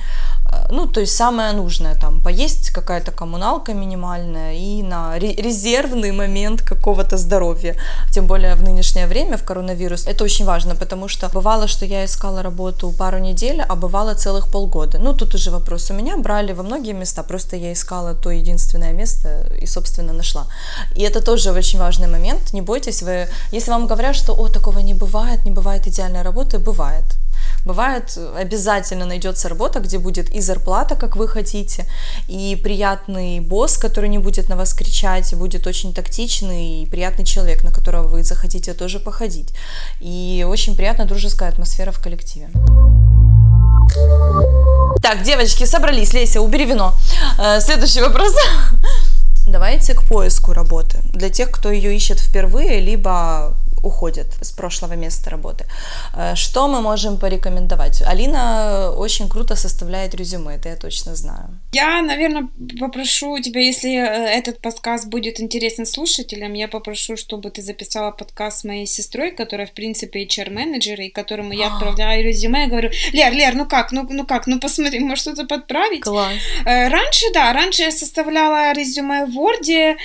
э, 0.52 0.68
ну, 0.70 0.86
то 0.86 1.00
есть 1.00 1.16
самое 1.16 1.52
нужное, 1.52 1.94
там, 1.94 2.20
поесть 2.20 2.70
какая-то 2.70 3.10
коммуналка 3.10 3.72
минимальная 3.72 4.52
и 4.52 4.82
на 4.82 5.18
резервный 5.18 6.12
момент 6.12 6.60
какого-то 6.60 7.16
здоровья, 7.16 7.74
тем 8.12 8.26
более 8.26 8.54
в 8.54 8.62
нынешнее 8.62 9.06
время, 9.06 9.38
в 9.38 9.44
коронавирус, 9.44 10.06
это 10.06 10.24
очень 10.24 10.44
важно, 10.44 10.74
потому 10.74 11.08
что 11.08 11.30
бывало, 11.30 11.68
что 11.68 11.86
я 11.86 12.04
искала 12.04 12.42
работу 12.42 12.92
пару 12.98 13.18
недель, 13.18 13.62
а 13.66 13.74
бывало 13.76 14.14
целых 14.14 14.50
полгода, 14.50 14.98
ну, 14.98 15.14
тут 15.14 15.34
уже 15.34 15.50
вопрос, 15.50 15.90
у 15.90 15.94
меня. 15.94 16.18
Брали 16.18 16.52
во 16.52 16.62
многие 16.62 16.92
места, 16.92 17.22
просто 17.22 17.56
я 17.56 17.72
искала 17.78 18.14
то 18.14 18.30
единственное 18.30 18.92
место 18.92 19.46
и, 19.62 19.66
собственно, 19.66 20.12
нашла. 20.12 20.46
И 20.96 21.02
это 21.02 21.20
тоже 21.20 21.52
очень 21.52 21.78
важный 21.78 22.08
момент. 22.08 22.52
Не 22.52 22.62
бойтесь, 22.62 23.02
вы, 23.02 23.28
если 23.52 23.70
вам 23.70 23.86
говорят, 23.86 24.16
что, 24.16 24.34
о, 24.34 24.48
такого 24.48 24.80
не 24.80 24.94
бывает, 24.94 25.44
не 25.44 25.50
бывает 25.50 25.86
идеальной 25.86 26.22
работы, 26.22 26.58
бывает. 26.58 27.04
Бывает, 27.64 28.18
обязательно 28.36 29.06
найдется 29.06 29.48
работа, 29.48 29.80
где 29.80 29.98
будет 29.98 30.30
и 30.34 30.40
зарплата, 30.40 30.96
как 30.96 31.16
вы 31.16 31.28
хотите, 31.28 31.86
и 32.28 32.56
приятный 32.62 33.40
босс, 33.40 33.78
который 33.78 34.08
не 34.08 34.18
будет 34.18 34.48
на 34.48 34.56
вас 34.56 34.74
кричать, 34.74 35.34
будет 35.34 35.66
очень 35.66 35.92
тактичный 35.92 36.82
и 36.82 36.86
приятный 36.86 37.24
человек, 37.24 37.64
на 37.64 37.70
которого 37.70 38.08
вы 38.08 38.22
захотите 38.22 38.74
тоже 38.74 38.98
походить. 39.00 39.48
И 40.00 40.46
очень 40.48 40.76
приятная 40.76 41.06
дружеская 41.06 41.50
атмосфера 41.50 41.90
в 41.92 42.02
коллективе. 42.02 42.48
Так, 45.02 45.22
девочки, 45.22 45.64
собрались. 45.64 46.12
Леся, 46.12 46.40
убери 46.40 46.64
вино. 46.64 46.94
Э, 47.38 47.60
следующий 47.60 48.02
вопрос. 48.02 48.34
Давайте 49.46 49.94
к 49.94 50.02
поиску 50.02 50.52
работы. 50.52 50.98
Для 51.12 51.30
тех, 51.30 51.50
кто 51.50 51.70
ее 51.70 51.96
ищет 51.96 52.20
впервые, 52.20 52.80
либо 52.80 53.54
уходят 53.82 54.26
с 54.40 54.52
прошлого 54.52 54.94
места 54.94 55.30
работы. 55.30 55.64
Э, 56.14 56.34
что 56.34 56.68
мы 56.68 56.80
можем 56.80 57.18
порекомендовать? 57.18 58.02
Алина 58.02 58.92
очень 58.96 59.28
круто 59.28 59.56
составляет 59.56 60.14
резюме, 60.14 60.56
это 60.56 60.68
я 60.68 60.76
точно 60.76 61.14
знаю. 61.14 61.58
Я, 61.72 62.02
наверное, 62.02 62.48
попрошу 62.80 63.38
тебя, 63.40 63.60
если 63.60 63.90
э, 63.90 64.38
этот 64.38 64.60
подкаст 64.60 65.08
будет 65.08 65.40
интересен 65.40 65.86
слушателям, 65.86 66.54
я 66.54 66.68
попрошу, 66.68 67.16
чтобы 67.16 67.50
ты 67.50 67.62
записала 67.62 68.10
подкаст 68.10 68.60
с 68.60 68.64
моей 68.64 68.86
сестрой, 68.86 69.30
которая, 69.30 69.66
в 69.66 69.72
принципе, 69.72 70.24
HR-менеджер, 70.24 71.00
и 71.00 71.08
которому 71.10 71.52
я 71.52 71.68
отправляю 71.68 72.24
резюме, 72.24 72.66
и 72.66 72.68
говорю, 72.68 72.90
Лер, 73.12 73.32
Лер, 73.32 73.54
ну 73.54 73.66
как, 73.66 73.92
ну, 73.92 74.06
ну 74.08 74.26
как, 74.26 74.46
ну 74.46 74.60
посмотри, 74.60 75.00
может 75.00 75.22
что-то 75.22 75.44
подправить? 75.44 76.02
Класс. 76.02 76.32
Э, 76.64 76.88
раньше, 76.88 77.26
да, 77.32 77.52
раньше 77.52 77.82
я 77.82 77.90
составляла 77.90 78.72
резюме 78.72 79.26
в 79.26 79.38
Word, 79.38 79.96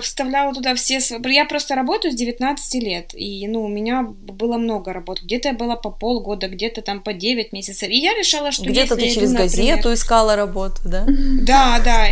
вставляла 0.00 0.54
туда 0.54 0.74
все... 0.74 1.00
Я 1.24 1.44
просто 1.44 1.74
работаю 1.74 2.12
с 2.12 2.16
19 2.16 2.74
лет, 2.82 3.13
и, 3.16 3.46
ну, 3.46 3.62
у 3.62 3.68
меня 3.68 4.02
было 4.02 4.56
много 4.56 4.92
работ. 4.92 5.22
Где-то 5.22 5.48
я 5.48 5.54
была 5.54 5.76
по 5.76 5.90
полгода, 5.90 6.48
где-то 6.48 6.82
там 6.82 7.00
по 7.00 7.12
9 7.12 7.52
месяцев. 7.52 7.88
И 7.88 7.96
я 7.96 8.14
решала, 8.14 8.52
что 8.52 8.64
Где-то 8.64 8.96
ты 8.96 9.10
через 9.10 9.30
иду, 9.30 9.38
газету 9.38 9.76
например... 9.76 9.94
искала 9.94 10.36
работу, 10.36 10.76
да? 10.84 11.06
Да, 11.06 11.80
да. 11.84 12.08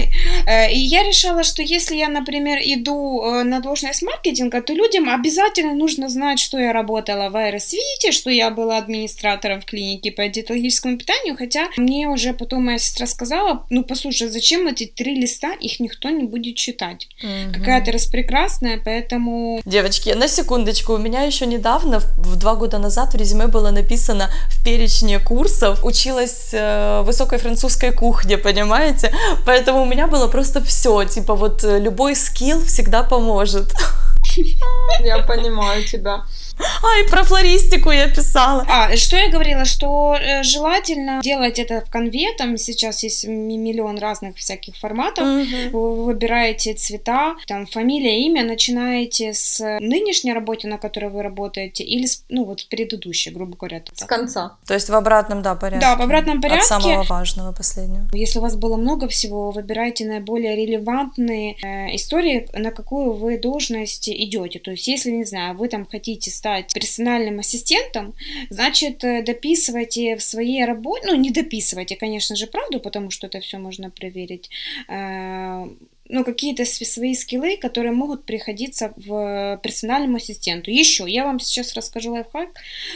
Э, 0.46 0.72
и 0.72 0.78
я 0.78 1.02
решала, 1.02 1.42
что 1.44 1.62
если 1.62 1.96
я, 1.96 2.08
например, 2.08 2.58
иду 2.62 3.22
э, 3.22 3.42
на 3.42 3.60
должность 3.60 4.02
маркетинга, 4.02 4.62
то 4.62 4.72
людям 4.72 5.08
обязательно 5.08 5.74
нужно 5.74 6.08
знать, 6.08 6.38
что 6.38 6.58
я 6.58 6.72
работала 6.72 7.30
в 7.30 7.36
аэросвите, 7.36 8.12
что 8.12 8.30
я 8.30 8.50
была 8.50 8.78
администратором 8.78 9.60
в 9.60 9.64
клинике 9.64 10.12
по 10.12 10.26
диетологическому 10.26 10.98
питанию, 10.98 11.36
хотя 11.36 11.68
мне 11.76 12.08
уже 12.08 12.32
потом 12.32 12.64
моя 12.64 12.78
сестра 12.78 13.06
сказала, 13.06 13.66
ну, 13.70 13.84
послушай, 13.84 14.28
зачем 14.28 14.66
эти 14.66 14.86
три 14.86 15.14
листа, 15.14 15.52
их 15.52 15.80
никто 15.80 16.10
не 16.10 16.24
будет 16.24 16.56
читать. 16.56 17.08
Угу. 17.22 17.54
Какая-то 17.58 17.92
распрекрасная, 17.92 18.80
поэтому... 18.84 19.60
Девочки, 19.64 20.10
на 20.10 20.28
секундочку, 20.28 20.91
у 20.94 20.98
меня 20.98 21.22
еще 21.22 21.46
недавно, 21.46 22.00
в 22.16 22.36
два 22.36 22.54
года 22.54 22.78
назад 22.78 23.14
в 23.14 23.16
резюме 23.16 23.46
было 23.46 23.70
написано 23.70 24.30
в 24.48 24.64
перечне 24.64 25.18
курсов 25.18 25.84
училась 25.84 26.50
э, 26.52 27.02
высокой 27.02 27.38
французской 27.38 27.92
кухне, 27.92 28.38
понимаете? 28.38 29.12
Поэтому 29.44 29.82
у 29.82 29.86
меня 29.86 30.06
было 30.06 30.28
просто 30.28 30.60
все, 30.62 31.04
типа 31.04 31.34
вот 31.34 31.64
э, 31.64 31.78
любой 31.78 32.16
скилл 32.16 32.60
всегда 32.64 33.02
поможет. 33.02 33.74
Я 35.04 35.18
понимаю 35.18 35.84
тебя. 35.84 36.24
А, 36.82 37.00
и 37.00 37.08
про 37.08 37.24
флористику 37.24 37.90
я 37.90 38.08
писала. 38.08 38.66
А, 38.68 38.96
что 38.96 39.16
я 39.16 39.30
говорила, 39.30 39.64
что 39.64 40.16
э, 40.16 40.42
желательно 40.42 41.20
делать 41.22 41.58
это 41.58 41.80
в 41.80 41.90
конве, 41.90 42.28
там 42.36 42.56
сейчас 42.56 43.02
есть 43.02 43.26
миллион 43.26 43.98
разных 43.98 44.36
всяких 44.36 44.76
форматов, 44.76 45.24
угу. 45.24 45.70
вы 45.72 46.04
выбираете 46.04 46.74
цвета, 46.74 47.36
там 47.46 47.66
фамилия, 47.66 48.24
имя, 48.26 48.44
начинаете 48.44 49.34
с 49.34 49.78
нынешней 49.80 50.32
работы, 50.32 50.68
на 50.68 50.78
которой 50.78 51.10
вы 51.10 51.22
работаете, 51.22 51.84
или 51.84 52.06
с, 52.06 52.24
ну 52.28 52.44
вот 52.44 52.60
с 52.60 52.64
предыдущей, 52.64 53.30
грубо 53.30 53.56
говоря. 53.56 53.82
С 53.94 54.04
конца. 54.04 54.56
То 54.66 54.74
есть 54.74 54.88
в 54.88 54.94
обратном, 54.94 55.42
да, 55.42 55.54
порядке. 55.54 55.86
Да, 55.86 55.96
в 55.96 56.02
обратном 56.02 56.40
порядке. 56.40 56.62
От 56.62 56.82
самого 56.82 57.02
важного 57.04 57.52
последнего. 57.52 58.08
Если 58.12 58.38
у 58.38 58.42
вас 58.42 58.56
было 58.56 58.76
много 58.76 59.08
всего, 59.08 59.50
выбирайте 59.50 60.04
наиболее 60.04 60.56
релевантные 60.56 61.56
э, 61.62 61.94
истории, 61.96 62.48
на 62.52 62.70
какую 62.70 63.12
вы 63.12 63.38
должность 63.38 64.08
идете. 64.08 64.58
То 64.58 64.72
есть 64.72 64.86
если, 64.88 65.10
не 65.10 65.24
знаю, 65.24 65.56
вы 65.56 65.68
там 65.68 65.86
хотите 65.86 66.30
стать 66.30 66.51
персональным 66.60 67.38
ассистентом, 67.38 68.14
значит, 68.50 69.04
э, 69.04 69.22
дописывайте 69.22 70.16
в 70.16 70.22
своей 70.22 70.64
работе, 70.64 71.06
ну, 71.06 71.14
не 71.14 71.30
дописывайте, 71.30 71.96
конечно 71.96 72.36
же, 72.36 72.46
правду, 72.46 72.80
потому 72.80 73.10
что 73.10 73.26
это 73.26 73.40
все 73.40 73.58
можно 73.58 73.90
проверить, 73.90 74.50
э, 74.88 75.66
ну, 76.08 76.24
какие-то 76.24 76.64
свои 76.64 77.14
скиллы, 77.14 77.56
которые 77.56 77.92
могут 77.92 78.24
приходиться 78.24 78.92
в 78.96 79.58
персональному 79.62 80.16
ассистенту. 80.16 80.70
Еще, 80.70 81.04
я 81.08 81.24
вам 81.24 81.40
сейчас 81.40 81.74
расскажу 81.74 82.12
лайфхак, 82.12 82.48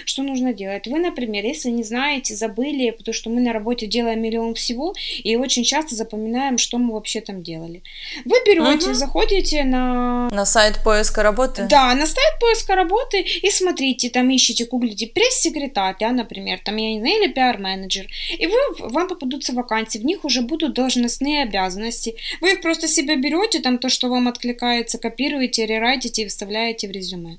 что 0.05 0.23
нужно 0.23 0.53
делать. 0.53 0.87
Вы, 0.87 0.99
например, 0.99 1.45
если 1.45 1.71
не 1.71 1.83
знаете, 1.83 2.35
забыли, 2.35 2.91
потому 2.91 3.15
что 3.15 3.31
мы 3.31 3.41
на 3.41 3.53
работе 3.53 3.87
делаем 3.87 4.21
миллион 4.21 4.55
всего, 4.55 4.95
и 5.23 5.37
очень 5.37 5.65
часто 5.65 5.95
запоминаем, 5.95 6.59
что 6.59 6.79
мы 6.79 6.95
вообще 6.95 7.21
там 7.21 7.43
делали. 7.43 7.83
Вы 8.25 8.37
берете, 8.47 8.89
угу. 8.89 8.95
заходите 8.95 9.65
на... 9.65 10.29
На 10.31 10.45
сайт 10.45 10.81
поиска 10.85 11.23
работы? 11.23 11.67
Да, 11.69 11.95
на 11.95 12.07
сайт 12.07 12.39
поиска 12.41 12.75
работы 12.75 13.21
и 13.21 13.51
смотрите, 13.51 14.11
там 14.11 14.35
ищите, 14.35 14.67
гуглите 14.67 15.07
пресс-секретарь, 15.07 15.97
да, 15.99 16.11
например, 16.11 16.61
там 16.65 16.77
я 16.77 16.95
не 16.95 17.07
или 17.07 17.33
пиар-менеджер, 17.33 18.09
и 18.39 18.47
вы, 18.47 18.57
вам 18.79 19.09
попадутся 19.09 19.53
вакансии, 19.53 19.99
в 19.99 20.05
них 20.05 20.25
уже 20.25 20.43
будут 20.43 20.75
должностные 20.75 21.43
обязанности. 21.45 22.17
Вы 22.41 22.53
их 22.53 22.61
просто 22.61 22.89
себе 22.97 23.17
берете, 23.17 23.61
там 23.61 23.79
то, 23.79 23.89
что 23.89 24.09
вам 24.09 24.29
откликается, 24.29 24.99
копируете, 24.99 25.67
рерайтите 25.67 26.23
и 26.23 26.27
вставляете 26.27 26.89
в 26.89 26.91
резюме. 26.91 27.39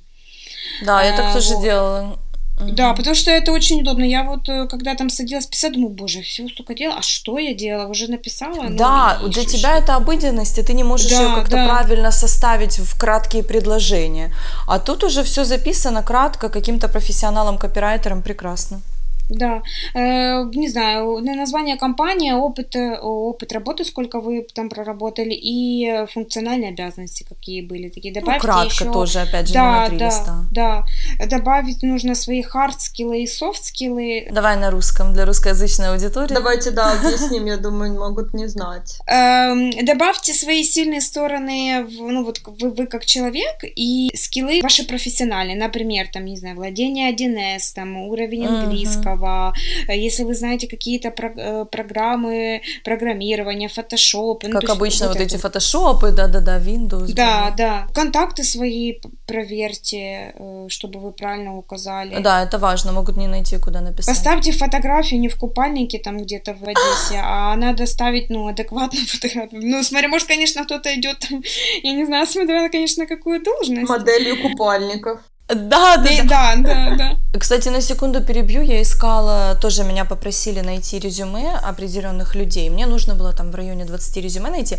Да, 0.86 1.04
я 1.04 1.16
так 1.16 1.28
а, 1.28 1.34
тоже 1.34 1.56
вот. 1.56 1.64
делала. 1.64 2.20
Да, 2.60 2.94
потому 2.94 3.16
что 3.16 3.30
это 3.30 3.52
очень 3.52 3.82
удобно. 3.82 4.04
Я 4.04 4.24
вот, 4.24 4.50
э, 4.50 4.68
когда 4.68 4.96
там 4.96 5.10
садилась 5.10 5.46
писать, 5.46 5.74
думаю, 5.74 5.90
боже, 5.90 6.22
всего 6.22 6.50
столько 6.50 6.74
дела, 6.74 6.96
а 6.98 7.02
что 7.04 7.38
я 7.38 7.54
делала? 7.54 7.88
Уже 7.88 8.10
написала? 8.10 8.64
Ну, 8.64 8.78
да, 8.78 9.20
для 9.28 9.46
тебя 9.46 9.78
это 9.78 9.96
обыденность, 9.96 10.58
и 10.58 10.64
ты 10.64 10.74
не 10.74 10.84
можешь 10.84 11.12
да, 11.12 11.22
ее 11.22 11.36
как-то 11.36 11.56
да. 11.56 11.68
правильно 11.68 12.12
составить 12.12 12.80
в 12.80 12.98
краткие 12.98 13.44
предложения. 13.44 14.34
А 14.68 14.80
тут 14.80 15.04
уже 15.04 15.22
все 15.24 15.44
записано 15.44 16.02
кратко, 16.02 16.50
каким-то 16.50 16.88
профессионалом-копирайтером 16.88 18.24
прекрасно. 18.24 18.82
Да, 19.30 19.62
э, 19.94 20.44
не 20.54 20.70
знаю, 20.70 21.20
название 21.22 21.78
компании, 21.78 22.32
опыт, 22.32 22.76
э, 22.76 22.98
опыт 23.00 23.52
работы, 23.52 23.84
сколько 23.84 24.22
вы 24.22 24.46
там 24.54 24.70
проработали, 24.70 25.34
и 25.34 26.06
функциональные 26.14 26.70
обязанности, 26.70 27.26
какие 27.28 27.62
были. 27.62 27.90
Такие 27.90 28.14
добавьте 28.14 28.48
ну, 28.48 28.54
кратко 28.54 28.84
еще... 28.84 28.92
тоже, 28.92 29.20
опять 29.20 29.48
же, 29.48 29.54
да, 29.54 29.66
не 29.66 29.72
на 29.72 29.88
три 29.88 29.98
да, 29.98 30.06
листа. 30.06 30.46
Да, 30.52 30.86
добавить 31.28 31.84
нужно 31.84 32.16
свои 32.16 32.42
hard-skill 32.42 33.16
ы 33.16 33.24
и 33.24 33.28
soft-skill 33.28 34.11
ы. 34.11 34.28
Давай 34.32 34.58
на 34.58 34.72
русском, 34.72 35.14
для 35.14 35.26
русскоязычной 35.26 35.90
аудитории. 35.90 36.34
Давайте, 36.34 36.72
да, 36.72 36.94
объясним, 37.00 37.46
я 37.46 37.58
думаю, 37.58 38.00
могут 38.00 38.34
не 38.34 38.48
знать. 38.48 39.00
Эм, 39.08 39.72
добавьте 39.86 40.34
свои 40.34 40.64
сильные 40.64 41.02
стороны, 41.02 41.86
ну 42.00 42.24
вот 42.24 42.42
вы, 42.46 42.72
вы 42.72 42.88
как 42.88 43.06
человек, 43.06 43.64
и 43.64 44.10
skill 44.16 44.54
ы 44.54 44.62
ваши 44.62 44.88
профессиональные, 44.88 45.58
например, 45.58 46.08
там, 46.12 46.26
не 46.26 46.38
знаю, 46.38 46.56
владение 46.56 47.14
1С, 47.14 47.74
там, 47.76 47.98
уровень 47.98 48.46
английского, 48.46 49.17
Java, 49.18 49.54
если 49.88 50.24
вы 50.24 50.34
знаете 50.36 50.68
какие-то 50.68 51.12
про- 51.12 51.34
э, 51.36 51.66
программы 51.66 52.62
программирования, 52.84 53.68
Photoshop. 53.68 54.40
Ну, 54.44 54.60
как 54.60 54.70
обычно, 54.70 55.08
вот, 55.08 55.18
вот 55.18 55.24
эти 55.26 55.38
фотошопы, 55.38 56.12
да-да-да, 56.12 56.60
Windows. 56.60 57.14
Да, 57.14 57.54
да. 57.58 57.88
Контакты 57.94 58.44
свои 58.44 58.94
проверьте, 59.26 60.34
э, 60.40 60.68
чтобы 60.70 61.00
вы 61.00 61.12
правильно 61.12 61.58
указали. 61.58 62.22
Да, 62.22 62.44
это 62.44 62.58
важно, 62.58 62.92
могут 62.92 63.18
не 63.18 63.28
найти, 63.28 63.58
куда 63.58 63.82
написать. 63.82 64.16
Поставьте 64.16 64.52
фотографию 64.52 65.20
не 65.20 65.28
в 65.30 65.36
купальнике 65.36 66.00
там 66.00 66.18
где-то 66.18 66.54
в 66.54 66.64
Одессе, 66.64 67.22
а 67.24 67.56
надо 67.56 67.86
ставить, 67.86 68.30
ну, 68.30 68.48
адекватную 68.48 69.06
фотографию. 69.08 69.62
Ну, 69.64 69.84
смотри, 69.84 70.08
может, 70.08 70.28
конечно, 70.28 70.64
кто-то 70.64 70.94
идет, 70.96 71.28
я 71.84 71.94
не 71.94 72.06
знаю, 72.06 72.26
смотря, 72.28 72.70
конечно, 72.70 73.06
какую 73.06 73.44
должность. 73.44 73.90
Моделью 73.90 74.42
купальников. 74.42 75.20
Да, 75.48 75.98
да, 75.98 76.24
да, 76.24 76.56
да, 76.58 76.96
да. 76.98 77.18
Кстати, 77.40 77.70
на 77.70 77.82
секунду 77.82 78.22
перебью, 78.22 78.62
я 78.62 78.82
искала, 78.82 79.56
тоже 79.62 79.84
меня 79.84 80.06
попросили 80.06 80.62
найти 80.62 81.00
резюме 81.00 81.56
определенных 81.70 82.36
людей. 82.36 82.70
Мне 82.70 82.86
нужно 82.86 83.16
было 83.16 83.34
там 83.34 83.52
в 83.52 83.56
районе 83.56 83.86
20 83.86 84.18
резюме 84.18 84.50
найти. 84.50 84.78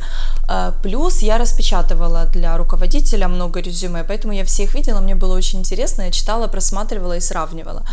А, 0.48 0.72
плюс 0.82 1.22
я 1.22 1.38
распечатывала 1.38 2.26
для 2.26 2.56
руководителя 2.56 3.28
много 3.28 3.60
резюме, 3.60 4.04
поэтому 4.04 4.34
я 4.34 4.44
все 4.44 4.64
их 4.64 4.74
видела, 4.74 5.00
мне 5.00 5.14
было 5.14 5.36
очень 5.36 5.60
интересно, 5.60 6.02
я 6.02 6.10
читала, 6.10 6.48
просматривала 6.48 7.16
и 7.16 7.20
сравнивала. 7.20 7.84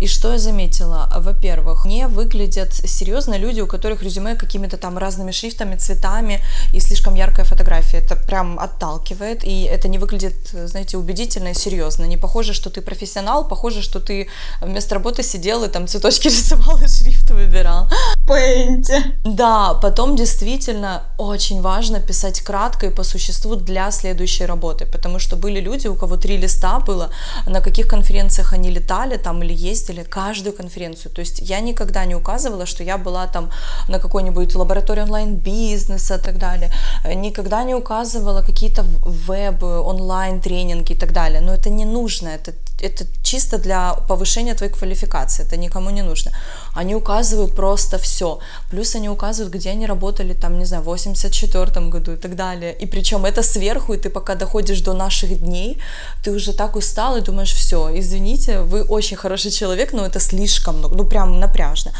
И 0.00 0.06
что 0.06 0.32
я 0.32 0.38
заметила? 0.38 1.12
Во-первых, 1.16 1.84
не 1.84 2.06
выглядят 2.06 2.72
серьезно 2.72 3.38
люди, 3.38 3.60
у 3.60 3.66
которых 3.66 4.02
резюме 4.02 4.36
какими-то 4.36 4.76
там 4.76 4.98
разными 4.98 5.32
шрифтами, 5.32 5.76
цветами 5.76 6.40
и 6.72 6.80
слишком 6.80 7.14
яркая 7.14 7.44
фотография. 7.44 7.98
Это 7.98 8.16
прям 8.16 8.58
отталкивает, 8.58 9.44
и 9.44 9.64
это 9.64 9.88
не 9.88 9.98
выглядит, 9.98 10.34
знаете, 10.52 10.96
убедительно 10.96 11.48
и 11.48 11.54
серьезно. 11.54 12.04
Не 12.04 12.21
похоже, 12.22 12.54
что 12.54 12.70
ты 12.70 12.80
профессионал, 12.80 13.48
похоже, 13.48 13.82
что 13.82 14.00
ты 14.00 14.28
вместо 14.60 14.94
работы 14.94 15.22
сидел 15.22 15.64
и 15.64 15.68
там 15.68 15.86
цветочки 15.86 16.28
рисовал 16.28 16.78
и 16.78 16.88
шрифт 16.88 17.30
выбирал. 17.30 17.88
Пейнте. 18.26 19.02
Да, 19.24 19.74
потом 19.82 20.16
действительно 20.16 21.02
очень 21.18 21.60
важно 21.60 22.00
писать 22.00 22.40
кратко 22.40 22.86
и 22.86 22.90
по 22.90 23.04
существу 23.04 23.56
для 23.56 23.90
следующей 23.90 24.46
работы, 24.46 24.86
потому 24.86 25.18
что 25.18 25.36
были 25.36 25.60
люди, 25.60 25.88
у 25.88 25.96
кого 25.96 26.16
три 26.16 26.36
листа 26.36 26.78
было, 26.78 27.10
на 27.46 27.60
каких 27.60 27.88
конференциях 27.88 28.52
они 28.52 28.70
летали 28.70 29.16
там 29.16 29.42
или 29.42 29.70
ездили, 29.70 30.04
каждую 30.04 30.56
конференцию. 30.56 31.12
То 31.12 31.22
есть 31.22 31.40
я 31.40 31.60
никогда 31.60 32.04
не 32.04 32.14
указывала, 32.14 32.66
что 32.66 32.84
я 32.84 32.98
была 32.98 33.26
там 33.26 33.50
на 33.88 33.98
какой-нибудь 33.98 34.54
лаборатории 34.54 35.02
онлайн-бизнеса 35.02 36.14
и 36.14 36.20
так 36.20 36.38
далее. 36.38 36.72
Никогда 37.14 37.64
не 37.64 37.74
указывала 37.74 38.42
какие-то 38.42 38.84
веб, 39.04 39.62
онлайн 39.62 40.40
тренинги 40.40 40.92
и 40.92 40.96
так 40.96 41.12
далее. 41.12 41.40
Но 41.40 41.52
это 41.52 41.70
не 41.70 41.84
нужно 41.84 42.11
нужно, 42.12 42.28
это, 42.28 42.52
это 42.80 43.04
чисто 43.22 43.58
для 43.58 43.94
повышения 44.08 44.54
твоей 44.54 44.72
квалификации, 44.72 45.46
это 45.46 45.56
никому 45.56 45.90
не 45.90 46.02
нужно. 46.02 46.32
Они 46.74 46.94
указывают 46.94 47.54
просто 47.54 47.98
все. 47.98 48.38
Плюс 48.70 48.94
они 48.94 49.08
указывают, 49.08 49.54
где 49.54 49.70
они 49.70 49.86
работали, 49.86 50.32
там, 50.32 50.58
не 50.58 50.64
знаю, 50.64 50.82
в 50.82 50.86
84 50.86 51.88
году 51.88 52.12
и 52.12 52.16
так 52.16 52.36
далее. 52.36 52.76
И 52.82 52.86
причем 52.86 53.24
это 53.24 53.42
сверху, 53.42 53.94
и 53.94 53.98
ты 53.98 54.10
пока 54.10 54.34
доходишь 54.34 54.80
до 54.80 54.92
наших 54.92 55.38
дней, 55.40 55.78
ты 56.24 56.30
уже 56.30 56.52
так 56.52 56.76
устал 56.76 57.16
и 57.16 57.20
думаешь, 57.20 57.52
все, 57.52 57.90
извините, 57.98 58.60
вы 58.60 58.82
очень 58.82 59.16
хороший 59.16 59.50
человек, 59.50 59.92
но 59.92 60.06
это 60.06 60.20
слишком, 60.20 60.80
ну, 60.80 61.04
прям 61.04 61.40
напряжно. 61.40 61.92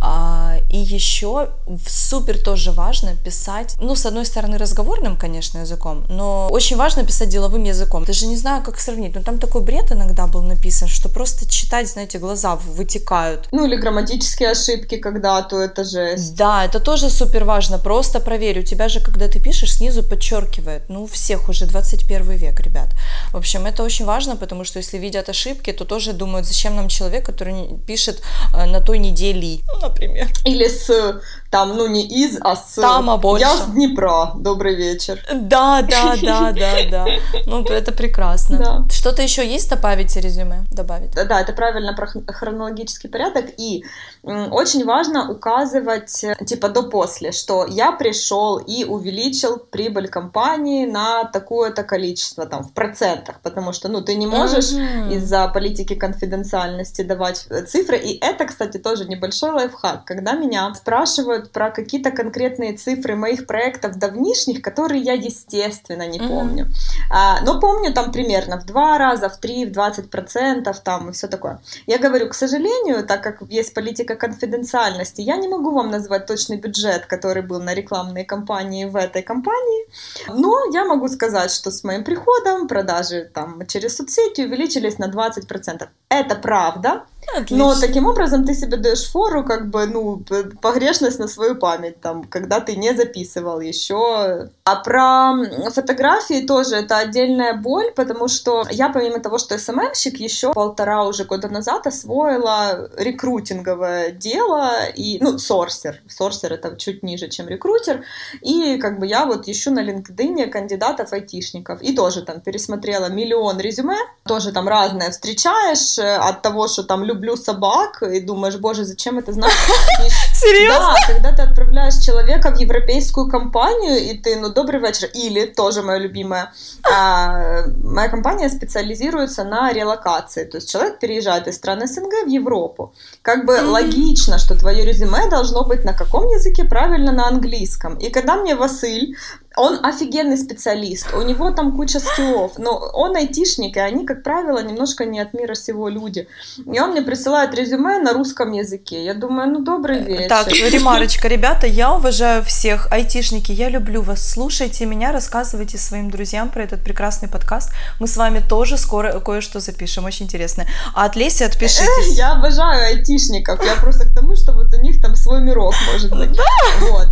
А, 0.00 0.56
и 0.70 0.78
еще 0.78 1.48
супер 1.88 2.38
тоже 2.38 2.72
важно 2.72 3.16
писать, 3.16 3.76
ну, 3.80 3.94
с 3.94 4.06
одной 4.06 4.24
стороны, 4.24 4.58
разговорным, 4.58 5.16
конечно, 5.16 5.58
языком, 5.58 6.04
но 6.08 6.48
очень 6.50 6.76
важно 6.76 7.04
писать 7.04 7.28
деловым 7.28 7.64
языком. 7.64 8.04
Даже 8.04 8.26
не 8.26 8.36
знаю, 8.36 8.62
как 8.62 8.80
сравнить, 8.80 9.14
но 9.14 9.22
там 9.22 9.38
такой 9.38 9.62
бред 9.62 9.92
иногда 9.92 10.26
был 10.26 10.42
написан, 10.42 10.88
что 10.88 11.08
просто 11.08 11.48
читать, 11.48 11.88
знаете, 11.88 12.18
глаза 12.18 12.56
вытекают. 12.56 13.48
Ну, 13.52 13.66
или 13.66 13.76
грамматические 14.20 14.50
ошибки 14.50 14.96
когда-то, 14.96 15.56
это 15.56 15.84
жесть. 15.84 16.36
Да, 16.36 16.64
это 16.64 16.80
тоже 16.80 17.10
супер 17.10 17.44
важно. 17.44 17.78
Просто 17.78 18.20
проверь, 18.20 18.60
у 18.60 18.62
тебя 18.62 18.88
же, 18.88 19.00
когда 19.00 19.26
ты 19.26 19.40
пишешь, 19.40 19.74
снизу 19.74 20.02
подчеркивает. 20.02 20.82
Ну, 20.88 21.06
всех 21.06 21.48
уже 21.48 21.66
21 21.66 22.30
век, 22.30 22.60
ребят. 22.60 22.88
В 23.32 23.36
общем, 23.36 23.66
это 23.66 23.82
очень 23.82 24.04
важно, 24.04 24.36
потому 24.36 24.64
что 24.64 24.78
если 24.78 24.98
видят 24.98 25.28
ошибки, 25.28 25.72
то 25.72 25.84
тоже 25.84 26.12
думают, 26.12 26.46
зачем 26.46 26.76
нам 26.76 26.88
человек, 26.88 27.26
который 27.26 27.78
пишет 27.86 28.22
э, 28.54 28.66
на 28.66 28.80
той 28.80 28.98
неделе, 28.98 29.60
ну, 29.72 29.88
например. 29.88 30.28
Или 30.44 30.68
с, 30.68 31.20
там, 31.50 31.76
ну, 31.76 31.86
не 31.86 32.02
из, 32.02 32.38
а 32.40 32.56
с... 32.56 32.74
Там, 32.74 33.08
а 33.10 33.16
больше. 33.16 33.46
Я 33.46 33.56
с 33.56 33.66
Днепра. 33.66 34.32
Добрый 34.34 34.76
вечер. 34.76 35.18
Да, 35.32 35.82
да, 35.82 36.16
да, 36.22 36.52
да, 36.52 36.76
да. 36.90 37.06
Ну, 37.46 37.64
это 37.64 37.92
прекрасно. 37.92 38.58
Да. 38.58 38.84
Что-то 38.90 39.22
еще 39.22 39.46
есть 39.46 39.70
добавить 39.70 40.16
резюме? 40.16 40.64
Добавить? 40.70 41.12
Да, 41.14 41.40
это 41.40 41.52
правильно 41.52 41.94
про 41.94 42.06
хронологический 42.32 43.08
порядок. 43.08 43.46
И 43.58 43.84
очень 44.22 44.84
важно 44.84 45.30
указывать, 45.30 46.24
типа, 46.46 46.68
до-после, 46.68 47.32
что 47.32 47.66
я 47.66 47.92
пришел 47.92 48.58
и 48.58 48.84
увеличил 48.84 49.58
прибыль 49.58 50.08
компании 50.08 50.86
на 50.86 51.24
такое-то 51.24 51.82
количество, 51.82 52.46
там, 52.46 52.64
в 52.64 52.72
процентах, 52.72 53.40
потому 53.42 53.72
что, 53.72 53.88
ну, 53.88 54.02
ты 54.02 54.14
не 54.16 54.26
можешь 54.26 54.72
mm-hmm. 54.72 55.14
из-за 55.14 55.48
политики 55.48 55.94
конфиденциальности 55.94 57.02
давать 57.02 57.46
э, 57.50 57.62
цифры. 57.62 57.98
И 57.98 58.18
это, 58.20 58.44
кстати, 58.44 58.78
тоже 58.78 59.06
небольшой 59.06 59.52
лайфхак. 59.52 60.04
Когда 60.04 60.32
меня 60.32 60.72
спрашивают 60.74 61.50
про 61.50 61.70
какие-то 61.70 62.10
конкретные 62.10 62.76
цифры 62.76 63.16
моих 63.16 63.46
проектов 63.46 63.98
давнишних, 63.98 64.62
которые 64.62 65.02
я, 65.02 65.14
естественно, 65.14 66.06
не 66.06 66.18
mm-hmm. 66.18 66.28
помню. 66.28 66.66
А, 67.10 67.40
но 67.42 67.58
помню 67.58 67.92
там 67.92 68.12
примерно 68.12 68.60
в 68.60 68.66
два 68.66 68.98
раза, 68.98 69.28
в 69.28 69.38
три, 69.38 69.64
в 69.64 69.72
двадцать 69.72 70.10
процентов, 70.10 70.80
там, 70.80 71.08
и 71.08 71.12
все 71.12 71.26
такое. 71.26 71.60
Я 71.86 71.98
говорю, 71.98 72.28
к 72.28 72.34
сожалению, 72.34 73.06
так 73.06 73.22
как 73.22 73.42
есть 73.48 73.72
политика 73.74 74.09
конфиденциальности, 74.16 75.20
я 75.20 75.36
не 75.36 75.48
могу 75.48 75.72
вам 75.72 75.90
назвать 75.90 76.26
точный 76.26 76.56
бюджет, 76.56 77.06
который 77.06 77.42
был 77.42 77.60
на 77.60 77.74
рекламные 77.74 78.24
кампании 78.24 78.84
в 78.84 78.96
этой 78.96 79.22
компании, 79.22 79.86
но 80.28 80.72
я 80.72 80.84
могу 80.84 81.08
сказать, 81.08 81.52
что 81.52 81.70
с 81.70 81.84
моим 81.84 82.04
приходом 82.04 82.68
продажи 82.68 83.30
там 83.32 83.66
через 83.66 83.96
соцсети 83.96 84.42
увеличились 84.42 84.98
на 84.98 85.08
20%. 85.08 85.88
Это 86.08 86.34
правда, 86.36 87.04
Отлично. 87.36 87.56
Но 87.56 87.74
таким 87.78 88.06
образом 88.06 88.44
ты 88.44 88.54
себе 88.54 88.76
даешь 88.76 89.06
фору, 89.06 89.44
как 89.44 89.70
бы, 89.70 89.86
ну, 89.86 90.22
погрешность 90.60 91.18
на 91.18 91.28
свою 91.28 91.54
память, 91.54 92.00
там, 92.00 92.24
когда 92.24 92.60
ты 92.60 92.76
не 92.76 92.94
записывал 92.94 93.60
еще. 93.60 94.48
А 94.64 94.76
про 94.76 95.34
фотографии 95.70 96.46
тоже 96.46 96.76
это 96.76 96.98
отдельная 96.98 97.54
боль, 97.54 97.92
потому 97.92 98.28
что 98.28 98.64
я, 98.70 98.88
помимо 98.88 99.20
того, 99.20 99.38
что 99.38 99.58
СММщик, 99.58 100.18
еще 100.18 100.52
полтора 100.52 101.04
уже 101.04 101.24
года 101.24 101.48
назад 101.48 101.86
освоила 101.86 102.90
рекрутинговое 102.96 104.10
дело, 104.10 104.86
и, 104.96 105.18
ну, 105.20 105.38
сорсер. 105.38 106.00
Сорсер 106.08 106.52
это 106.52 106.76
чуть 106.76 107.02
ниже, 107.02 107.28
чем 107.28 107.48
рекрутер. 107.48 108.04
И, 108.40 108.78
как 108.78 108.98
бы, 108.98 109.06
я 109.06 109.26
вот 109.26 109.48
ищу 109.48 109.70
на 109.70 109.84
LinkedIn 109.84 110.48
кандидатов 110.48 111.12
айтишников. 111.12 111.82
И 111.82 111.94
тоже 111.94 112.22
там 112.22 112.40
пересмотрела 112.40 113.08
миллион 113.08 113.60
резюме, 113.60 113.96
тоже 114.24 114.52
там 114.52 114.68
разное 114.68 115.10
встречаешь 115.10 115.98
э, 115.98 116.16
от 116.16 116.42
того, 116.42 116.68
что 116.68 116.82
там 116.82 117.04
люблю 117.10 117.36
собак, 117.36 118.02
и 118.02 118.20
думаешь, 118.20 118.56
боже, 118.56 118.84
зачем 118.84 119.18
это 119.18 119.32
знать? 119.32 119.52
Серьезно? 120.34 120.94
Да, 120.94 121.12
когда 121.12 121.32
ты 121.32 121.42
отправляешь 121.42 121.98
человека 122.04 122.50
в 122.50 122.58
европейскую 122.58 123.28
компанию, 123.28 123.98
и 123.98 124.18
ты, 124.18 124.36
ну, 124.36 124.48
добрый 124.48 124.80
вечер, 124.80 125.08
или, 125.14 125.46
тоже 125.46 125.82
мое 125.82 125.98
любимое, 125.98 126.52
а, 126.82 127.64
моя 127.84 128.08
компания 128.08 128.48
специализируется 128.48 129.44
на 129.44 129.72
релокации, 129.72 130.44
то 130.44 130.58
есть 130.58 130.70
человек 130.70 130.98
переезжает 130.98 131.48
из 131.48 131.56
страны 131.56 131.86
СНГ 131.86 132.26
в 132.26 132.28
Европу. 132.28 132.92
Как 133.22 133.46
бы 133.46 133.58
логично, 133.62 134.38
что 134.38 134.54
твое 134.54 134.84
резюме 134.84 135.28
должно 135.30 135.64
быть 135.64 135.84
на 135.84 135.92
каком 135.92 136.28
языке? 136.28 136.64
Правильно, 136.64 137.12
на 137.12 137.28
английском. 137.28 137.96
И 137.96 138.10
когда 138.10 138.36
мне 138.36 138.54
Василь 138.54 139.16
он 139.60 139.78
офигенный 139.84 140.38
специалист, 140.38 141.12
у 141.14 141.22
него 141.22 141.50
там 141.50 141.76
куча 141.76 142.00
скиллов, 142.00 142.58
но 142.58 142.76
он 142.94 143.16
айтишник, 143.16 143.76
и 143.76 143.80
они, 143.80 144.06
как 144.06 144.22
правило, 144.22 144.62
немножко 144.62 145.04
не 145.04 145.20
от 145.20 145.34
мира 145.34 145.54
сего 145.54 145.88
люди. 145.88 146.26
И 146.56 146.80
он 146.80 146.92
мне 146.92 147.02
присылает 147.02 147.54
резюме 147.54 147.98
на 147.98 148.12
русском 148.12 148.52
языке. 148.52 149.04
Я 149.04 149.14
думаю, 149.14 149.50
ну 149.50 149.60
добрый 149.60 149.98
э, 149.98 150.04
вечер. 150.04 150.28
Так, 150.28 150.48
ремарочка, 150.48 151.28
ребята, 151.28 151.66
я 151.66 151.94
уважаю 151.94 152.42
всех 152.42 152.90
айтишники, 152.90 153.52
я 153.52 153.68
люблю 153.68 154.02
вас, 154.02 154.26
слушайте 154.32 154.86
меня, 154.86 155.12
рассказывайте 155.12 155.78
своим 155.78 156.10
друзьям 156.10 156.50
про 156.50 156.62
этот 156.64 156.82
прекрасный 156.82 157.28
подкаст. 157.28 157.70
Мы 158.00 158.06
с 158.06 158.16
вами 158.16 158.40
тоже 158.40 158.78
скоро 158.78 159.20
кое-что 159.20 159.60
запишем, 159.60 160.04
очень 160.04 160.26
интересно. 160.26 160.66
А 160.94 161.04
от 161.04 161.16
Леси 161.16 161.44
отпишитесь. 161.44 162.16
Я 162.16 162.32
обожаю 162.32 162.96
айтишников, 162.96 163.64
я 163.64 163.74
просто 163.76 164.06
к 164.06 164.14
тому, 164.14 164.36
что 164.36 164.52
вот 164.52 164.72
у 164.74 164.80
них 164.80 165.02
там 165.02 165.16
свой 165.16 165.40
мирок, 165.40 165.74
может 165.92 166.10
быть. 166.10 166.38
Вот. 166.80 167.08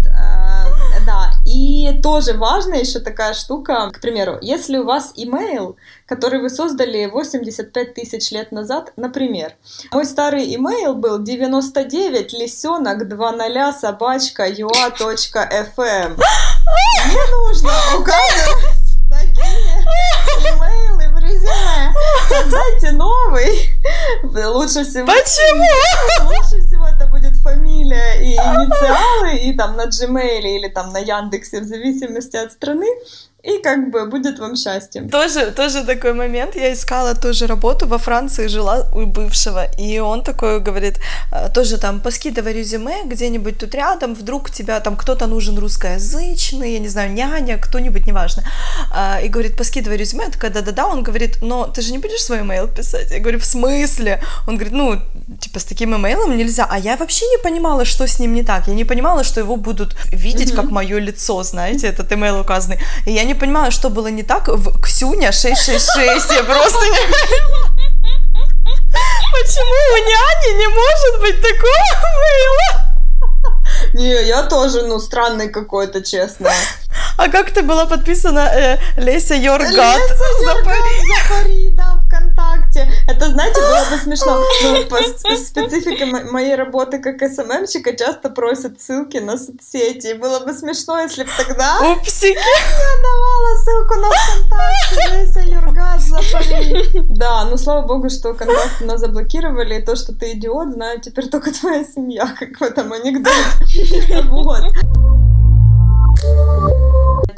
Да, 1.09 1.31
и 1.47 1.99
тоже 2.03 2.35
важная 2.35 2.81
еще 2.81 2.99
такая 2.99 3.33
штука, 3.33 3.91
к 3.91 3.99
примеру, 3.99 4.37
если 4.43 4.77
у 4.77 4.85
вас 4.85 5.15
email, 5.17 5.77
который 6.05 6.39
вы 6.39 6.51
создали 6.51 7.07
85 7.07 7.95
тысяч 7.95 8.31
лет 8.31 8.53
назад, 8.53 8.93
например, 8.97 9.55
мой 9.91 10.05
старый 10.05 10.55
email 10.55 10.93
был 10.93 11.19
99 11.19 12.35
лисенок 12.35 13.09
20 13.09 13.81
собачка 13.81 14.49
ua.fm. 14.51 16.21
Мне 17.07 17.23
нужно 17.47 17.73
указывать 17.99 18.89
такие 19.09 19.83
имейлы 20.53 21.09
в 21.15 21.19
резюме. 21.21 21.95
Создайте 22.29 22.93
новый. 22.93 23.71
Лучше 24.25 24.85
всего... 24.85 25.07
Почему? 25.07 25.65
Лучше 26.25 26.67
всего 26.67 26.68
фамилия 27.89 28.23
и 28.23 28.35
инициалы, 28.35 29.37
и 29.37 29.57
там 29.57 29.77
на 29.77 29.87
Gmail 29.87 30.43
или 30.43 30.69
там 30.69 30.93
на 30.93 30.99
Яндексе, 30.99 31.61
в 31.61 31.65
зависимости 31.65 32.37
от 32.37 32.53
страны 32.53 32.87
и 33.45 33.63
как 33.63 33.91
бы 33.91 34.07
будет 34.07 34.39
вам 34.41 34.57
счастье. 34.57 35.03
Тоже, 35.03 35.53
тоже 35.53 35.85
такой 35.85 36.13
момент. 36.13 36.57
Я 36.57 36.73
искала 36.73 37.15
тоже 37.15 37.47
работу 37.47 37.87
во 37.87 37.99
Франции, 37.99 38.49
жила 38.49 38.85
у 38.95 39.07
бывшего, 39.07 39.65
и 39.79 40.01
он 40.01 40.23
такой 40.23 40.61
говорит, 40.61 41.01
«А, 41.31 41.49
тоже 41.49 41.79
там, 41.79 42.01
поскидывай 42.01 42.53
резюме 42.53 43.05
где-нибудь 43.05 43.59
тут 43.59 43.75
рядом, 43.75 44.15
вдруг 44.15 44.51
тебя 44.51 44.81
там 44.81 44.97
кто-то 44.97 45.27
нужен 45.27 45.59
русскоязычный, 45.59 46.73
я 46.73 46.79
не 46.81 46.89
знаю, 46.89 47.13
няня, 47.13 47.59
кто-нибудь, 47.59 48.07
неважно. 48.07 48.43
А, 48.93 49.21
и 49.21 49.29
говорит, 49.29 49.57
поскидывай 49.57 49.97
резюме, 49.97 50.25
я 50.25 50.31
такая, 50.31 50.51
да-да-да, 50.51 50.87
он 50.87 51.05
говорит, 51.05 51.39
но 51.41 51.69
ты 51.69 51.83
же 51.83 51.93
не 51.93 51.99
будешь 51.99 52.23
свой 52.23 52.41
имейл 52.41 52.67
писать? 52.67 53.13
Я 53.13 53.21
говорю, 53.21 53.39
в 53.39 53.45
смысле? 53.45 54.21
Он 54.49 54.57
говорит, 54.57 54.73
ну, 54.73 55.01
типа, 55.41 55.61
с 55.61 55.65
таким 55.65 55.95
имейлом 55.95 56.37
нельзя. 56.37 56.67
А 56.69 56.79
я 56.79 56.97
вообще 56.97 57.25
не 57.27 57.39
понимала, 57.39 57.85
что 57.85 58.07
с 58.07 58.19
ним 58.19 58.35
не 58.35 58.43
так. 58.43 58.67
Я 58.69 58.75
не 58.75 58.85
понимала, 58.85 59.23
что 59.25 59.41
его 59.41 59.57
будут 59.57 59.97
видеть 60.13 60.51
mm-hmm. 60.51 60.57
как 60.57 60.71
мое 60.71 60.99
лицо, 60.99 61.43
знаете, 61.43 61.87
этот 61.87 62.13
имейл 62.13 62.41
указанный. 62.41 62.81
И 63.07 63.13
я 63.13 63.28
не 63.29 63.35
понимаю, 63.35 63.71
что 63.71 63.91
было 63.91 64.07
не 64.09 64.23
так 64.23 64.49
в 64.49 64.81
Ксюня 64.81 65.33
666. 65.33 66.31
Я 66.33 66.43
просто 66.45 66.85
не 66.87 66.99
Почему 69.31 69.79
у 69.93 69.99
няни 70.09 70.59
не 70.59 70.69
может 70.69 71.21
быть 71.21 71.41
такого 71.43 71.83
мыла? 72.23 72.69
Не, 73.93 74.23
я 74.27 74.43
тоже, 74.45 74.83
ну, 74.83 74.99
странный 74.99 75.49
какой-то, 75.51 76.01
честно. 76.03 76.51
А 77.19 77.29
как 77.29 77.51
ты 77.51 77.63
была 77.63 77.85
подписана 77.87 78.49
э, 78.55 78.79
Леся 78.97 79.35
Йоргат? 79.35 79.69
Леся 79.71 80.15
Йоргат 80.41 80.65
Запари, 81.27 81.71
да, 81.71 81.98
ВКонтакте. 82.79 82.89
Это, 83.07 83.31
знаете, 83.31 83.61
было 83.61 83.91
бы 83.91 84.03
смешно. 84.03 84.43
Ну, 84.63 84.85
по 84.87 84.97
специфике 85.37 86.05
моей 86.07 86.55
работы 86.55 86.99
как 86.99 87.21
СММщика 87.21 87.97
часто 87.97 88.29
просят 88.31 88.81
ссылки 88.81 89.19
на 89.19 89.39
соцсети. 89.39 90.15
Было 90.15 90.41
бы 90.41 90.53
смешно, 90.53 91.01
если 91.01 91.25
бы 91.25 91.31
тогда 91.37 91.79
Упсики. 91.93 92.37
я 92.37 92.95
давала 93.03 93.57
ссылку 93.57 93.95
на 93.95 94.09
ВКонтакте 94.11 95.17
Леся 95.17 95.41
Юргат 95.41 96.01
Запари. 96.03 97.05
Да, 97.09 97.45
ну 97.45 97.57
слава 97.57 97.87
богу, 97.87 98.11
что 98.11 98.35
контакт 98.35 98.81
нас 98.81 99.01
заблокировали. 99.01 99.79
И 99.79 99.83
то, 99.83 99.97
что 99.97 100.13
ты 100.13 100.33
идиот, 100.33 100.73
знаю 100.73 101.01
теперь 101.01 101.29
только 101.29 101.53
твоя 101.53 101.85
семья, 101.85 102.35
как 102.39 102.59
в 102.59 102.63
этом 102.63 102.93
анекдоте. 102.93 104.19
Вот. 104.29 104.63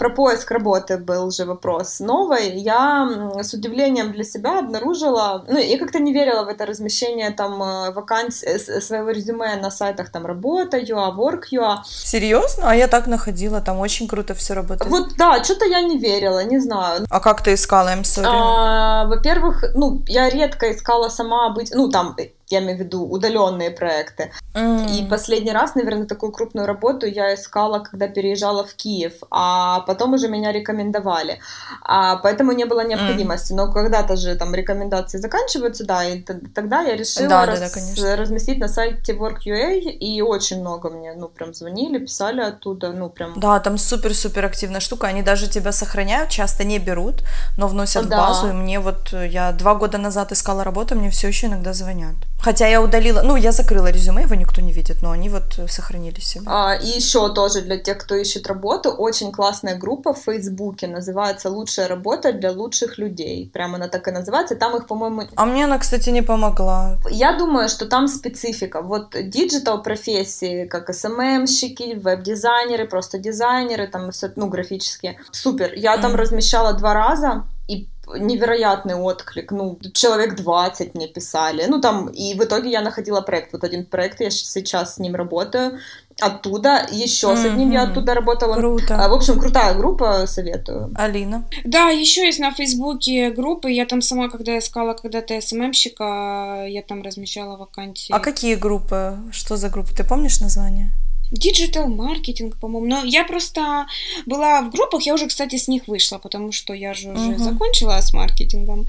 Про 0.00 0.08
поиск 0.08 0.50
работы 0.50 0.96
был 0.96 1.30
же 1.30 1.44
вопрос 1.44 2.00
новый. 2.00 2.56
Я 2.56 3.06
с 3.42 3.52
удивлением 3.52 4.12
для 4.12 4.24
себя 4.24 4.58
обнаружила, 4.58 5.44
ну, 5.46 5.58
я 5.58 5.78
как-то 5.78 5.98
не 5.98 6.14
верила 6.14 6.44
в 6.44 6.48
это 6.48 6.64
размещение 6.64 7.30
там 7.32 7.62
э, 7.62 7.90
вакансий, 7.92 8.46
э, 8.46 8.80
своего 8.80 9.10
резюме 9.10 9.56
на 9.56 9.70
сайтах 9.70 10.10
там 10.10 10.24
работа.ua, 10.24 11.14
work.ua. 11.14 11.80
Серьезно? 11.84 12.70
А 12.70 12.74
я 12.74 12.88
так 12.88 13.08
находила, 13.08 13.60
там 13.60 13.78
очень 13.78 14.08
круто 14.08 14.32
все 14.32 14.54
работает. 14.54 14.90
Вот, 14.90 15.16
да, 15.18 15.44
что-то 15.44 15.66
я 15.66 15.82
не 15.82 15.98
верила, 15.98 16.42
не 16.44 16.60
знаю. 16.60 17.04
А 17.10 17.20
как 17.20 17.42
ты 17.42 17.52
искала, 17.52 17.90
I'm 17.90 18.02
sorry? 18.02 18.24
А, 18.26 19.04
во-первых, 19.04 19.64
ну, 19.74 20.02
я 20.06 20.30
редко 20.30 20.72
искала 20.72 21.10
сама 21.10 21.50
быть, 21.50 21.72
ну, 21.74 21.90
там, 21.90 22.16
я 22.50 22.60
имею 22.60 22.78
в 22.78 22.80
виду 22.80 23.04
удаленные 23.04 23.70
проекты. 23.70 24.30
Mm. 24.54 24.90
И 24.90 25.08
последний 25.08 25.52
раз, 25.52 25.74
наверное, 25.74 26.06
такую 26.06 26.32
крупную 26.32 26.66
работу 26.66 27.06
я 27.06 27.34
искала, 27.34 27.78
когда 27.80 28.08
переезжала 28.08 28.64
в 28.64 28.74
Киев, 28.74 29.14
а 29.30 29.80
потом 29.80 30.14
уже 30.14 30.28
меня 30.28 30.52
рекомендовали. 30.52 31.40
А, 31.82 32.16
поэтому 32.16 32.52
не 32.52 32.64
было 32.64 32.86
необходимости. 32.86 33.52
Mm. 33.52 33.56
Но 33.56 33.72
когда-то 33.72 34.16
же 34.16 34.34
там 34.34 34.54
рекомендации 34.54 35.18
заканчиваются, 35.18 35.84
да, 35.84 36.04
и 36.04 36.20
тогда 36.20 36.82
я 36.82 36.96
решила 36.96 37.28
да, 37.28 37.46
раз, 37.46 37.60
да, 37.60 38.02
да, 38.02 38.16
разместить 38.16 38.58
на 38.58 38.68
сайте 38.68 39.12
Work.ua, 39.12 39.78
и 39.78 40.22
очень 40.22 40.60
много 40.60 40.90
мне, 40.90 41.14
ну, 41.14 41.28
прям 41.28 41.54
звонили, 41.54 41.98
писали 41.98 42.40
оттуда, 42.40 42.92
ну, 42.92 43.08
прям... 43.08 43.38
Да, 43.38 43.60
там 43.60 43.78
супер-супер 43.78 44.44
активная 44.44 44.80
штука, 44.80 45.06
они 45.06 45.22
даже 45.22 45.48
тебя 45.48 45.72
сохраняют, 45.72 46.30
часто 46.30 46.64
не 46.64 46.78
берут, 46.78 47.22
но 47.56 47.68
вносят 47.68 48.08
да. 48.08 48.16
в 48.16 48.20
базу, 48.20 48.48
и 48.48 48.52
мне 48.52 48.80
вот, 48.80 49.12
я 49.12 49.52
два 49.52 49.74
года 49.74 49.98
назад 49.98 50.32
искала 50.32 50.64
работу, 50.64 50.94
мне 50.94 51.10
все 51.10 51.28
еще 51.28 51.46
иногда 51.46 51.72
звонят. 51.72 52.14
Хотя 52.42 52.66
я 52.66 52.80
удалила, 52.80 53.22
ну, 53.22 53.36
я 53.36 53.52
закрыла 53.52 53.90
резюме, 53.90 54.22
его 54.22 54.34
никто 54.34 54.60
не 54.60 54.72
видит, 54.72 55.02
но 55.02 55.10
они 55.10 55.28
вот 55.28 55.58
сохранили 55.68 56.20
себе. 56.20 56.44
А, 56.46 56.74
и 56.74 56.86
еще 56.86 57.32
тоже 57.34 57.60
для 57.60 57.76
тех, 57.76 57.98
кто 57.98 58.14
ищет 58.14 58.46
работу, 58.46 58.90
очень 58.90 59.32
классная 59.32 59.76
группа 59.76 60.14
в 60.14 60.18
Фейсбуке, 60.18 60.86
называется 60.86 61.50
«Лучшая 61.50 61.88
работа 61.88 62.32
для 62.32 62.52
лучших 62.52 62.98
людей». 62.98 63.50
Прямо 63.52 63.76
она 63.76 63.88
так 63.88 64.08
и 64.08 64.10
называется, 64.10 64.56
там 64.56 64.76
их, 64.76 64.86
по-моему... 64.86 65.22
А 65.36 65.44
мне 65.44 65.64
она, 65.64 65.78
кстати, 65.78 66.10
не 66.10 66.22
помогла. 66.22 66.98
Я 67.10 67.36
думаю, 67.36 67.68
что 67.68 67.86
там 67.86 68.08
специфика. 68.08 68.82
Вот 68.82 69.14
digital 69.22 69.82
профессии, 69.82 70.66
как 70.66 70.94
SMM 70.94 71.22
щики, 71.22 71.94
веб-дизайнеры, 71.94 72.86
просто 72.86 73.18
дизайнеры, 73.18 73.86
там 73.86 74.10
все, 74.10 74.30
ну, 74.36 74.48
графические. 74.48 75.18
Супер. 75.30 75.72
Я 75.74 75.96
mm. 75.96 76.02
там 76.02 76.16
размещала 76.16 76.72
два 76.72 76.94
раза, 76.94 77.44
и 77.68 77.88
невероятный 78.18 78.94
отклик, 78.94 79.52
ну, 79.52 79.78
человек 79.92 80.36
20 80.36 80.94
мне 80.94 81.08
писали, 81.08 81.66
ну, 81.66 81.80
там, 81.80 82.08
и 82.08 82.34
в 82.34 82.44
итоге 82.44 82.70
я 82.70 82.82
находила 82.82 83.20
проект, 83.20 83.52
вот 83.52 83.64
один 83.64 83.84
проект, 83.84 84.20
я 84.20 84.30
сейчас 84.30 84.96
с 84.96 84.98
ним 84.98 85.14
работаю, 85.14 85.78
оттуда, 86.20 86.86
еще 86.90 87.28
mm-hmm. 87.28 87.36
с 87.36 87.44
одним 87.44 87.70
я 87.70 87.82
оттуда 87.82 88.14
работала. 88.14 88.54
Круто. 88.54 89.02
А, 89.02 89.08
в 89.08 89.14
общем, 89.14 89.38
крутая 89.38 89.74
группа, 89.74 90.26
советую. 90.26 90.92
Алина? 90.94 91.44
Да, 91.64 91.88
еще 91.88 92.26
есть 92.26 92.38
на 92.38 92.50
Фейсбуке 92.52 93.30
группы, 93.30 93.70
я 93.70 93.86
там 93.86 94.02
сама, 94.02 94.28
когда 94.28 94.58
искала 94.58 94.94
когда-то 94.94 95.40
SMM 95.40 95.75
щика, 95.75 96.66
я 96.68 96.82
там 96.82 97.02
размещала 97.02 97.56
вакансии. 97.56 98.12
А 98.12 98.20
какие 98.20 98.54
группы? 98.54 99.16
Что 99.32 99.56
за 99.56 99.68
группы? 99.70 99.94
Ты 99.96 100.04
помнишь 100.04 100.40
название? 100.40 100.90
Digital 101.30 101.88
маркетинг, 101.88 102.56
по-моему. 102.56 102.86
Но 102.88 103.04
я 103.04 103.24
просто 103.24 103.86
была 104.26 104.62
в 104.62 104.70
группах, 104.70 105.02
я 105.02 105.14
уже, 105.14 105.26
кстати, 105.26 105.56
с 105.56 105.68
них 105.68 105.88
вышла, 105.88 106.18
потому 106.18 106.52
что 106.52 106.74
я 106.74 106.94
же 106.94 107.10
уже 107.10 107.32
uh-huh. 107.32 107.38
закончила 107.38 108.00
с 108.00 108.12
маркетингом. 108.12 108.86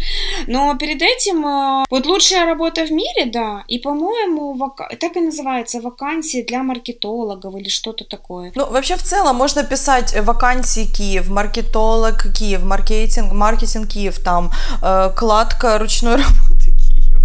Но 0.48 0.76
перед 0.78 1.02
этим 1.02 1.46
э, 1.46 1.86
вот 1.90 2.06
лучшая 2.06 2.46
работа 2.46 2.86
в 2.86 2.92
мире, 2.92 3.26
да, 3.26 3.64
и, 3.68 3.80
по-моему, 3.80 4.54
вака... 4.54 4.90
так 5.00 5.16
и 5.16 5.22
называется 5.22 5.82
вакансии 5.82 6.42
для 6.42 6.64
маркетологов 6.64 7.56
или 7.56 7.70
что-то 7.70 8.06
такое. 8.06 8.52
Ну, 8.56 8.70
вообще, 8.72 8.96
в 8.96 9.04
целом, 9.04 9.36
можно 9.36 9.64
писать 9.64 10.16
вакансии 10.22 10.86
Киев, 10.86 11.30
маркетолог 11.30 12.34
Киев, 12.34 12.64
маркетинг, 12.64 13.34
маркетинг 13.34 13.88
Киев, 13.88 14.20
там, 14.20 14.52
э, 14.82 15.12
кладка 15.16 15.78
ручной 15.78 16.16
работы 16.16 16.72
Киев, 16.72 17.22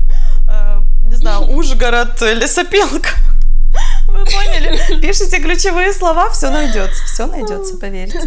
э, 0.48 0.82
не 1.08 1.16
знаю, 1.16 1.40
Ужгород, 1.56 2.20
лесопилка. 2.20 3.10
Поняли? 4.32 5.00
Пишите 5.00 5.38
ключевые 5.38 5.92
слова, 5.92 6.30
все 6.30 6.50
найдется, 6.50 7.04
все 7.04 7.26
найдется, 7.26 7.76
поверьте. 7.76 8.18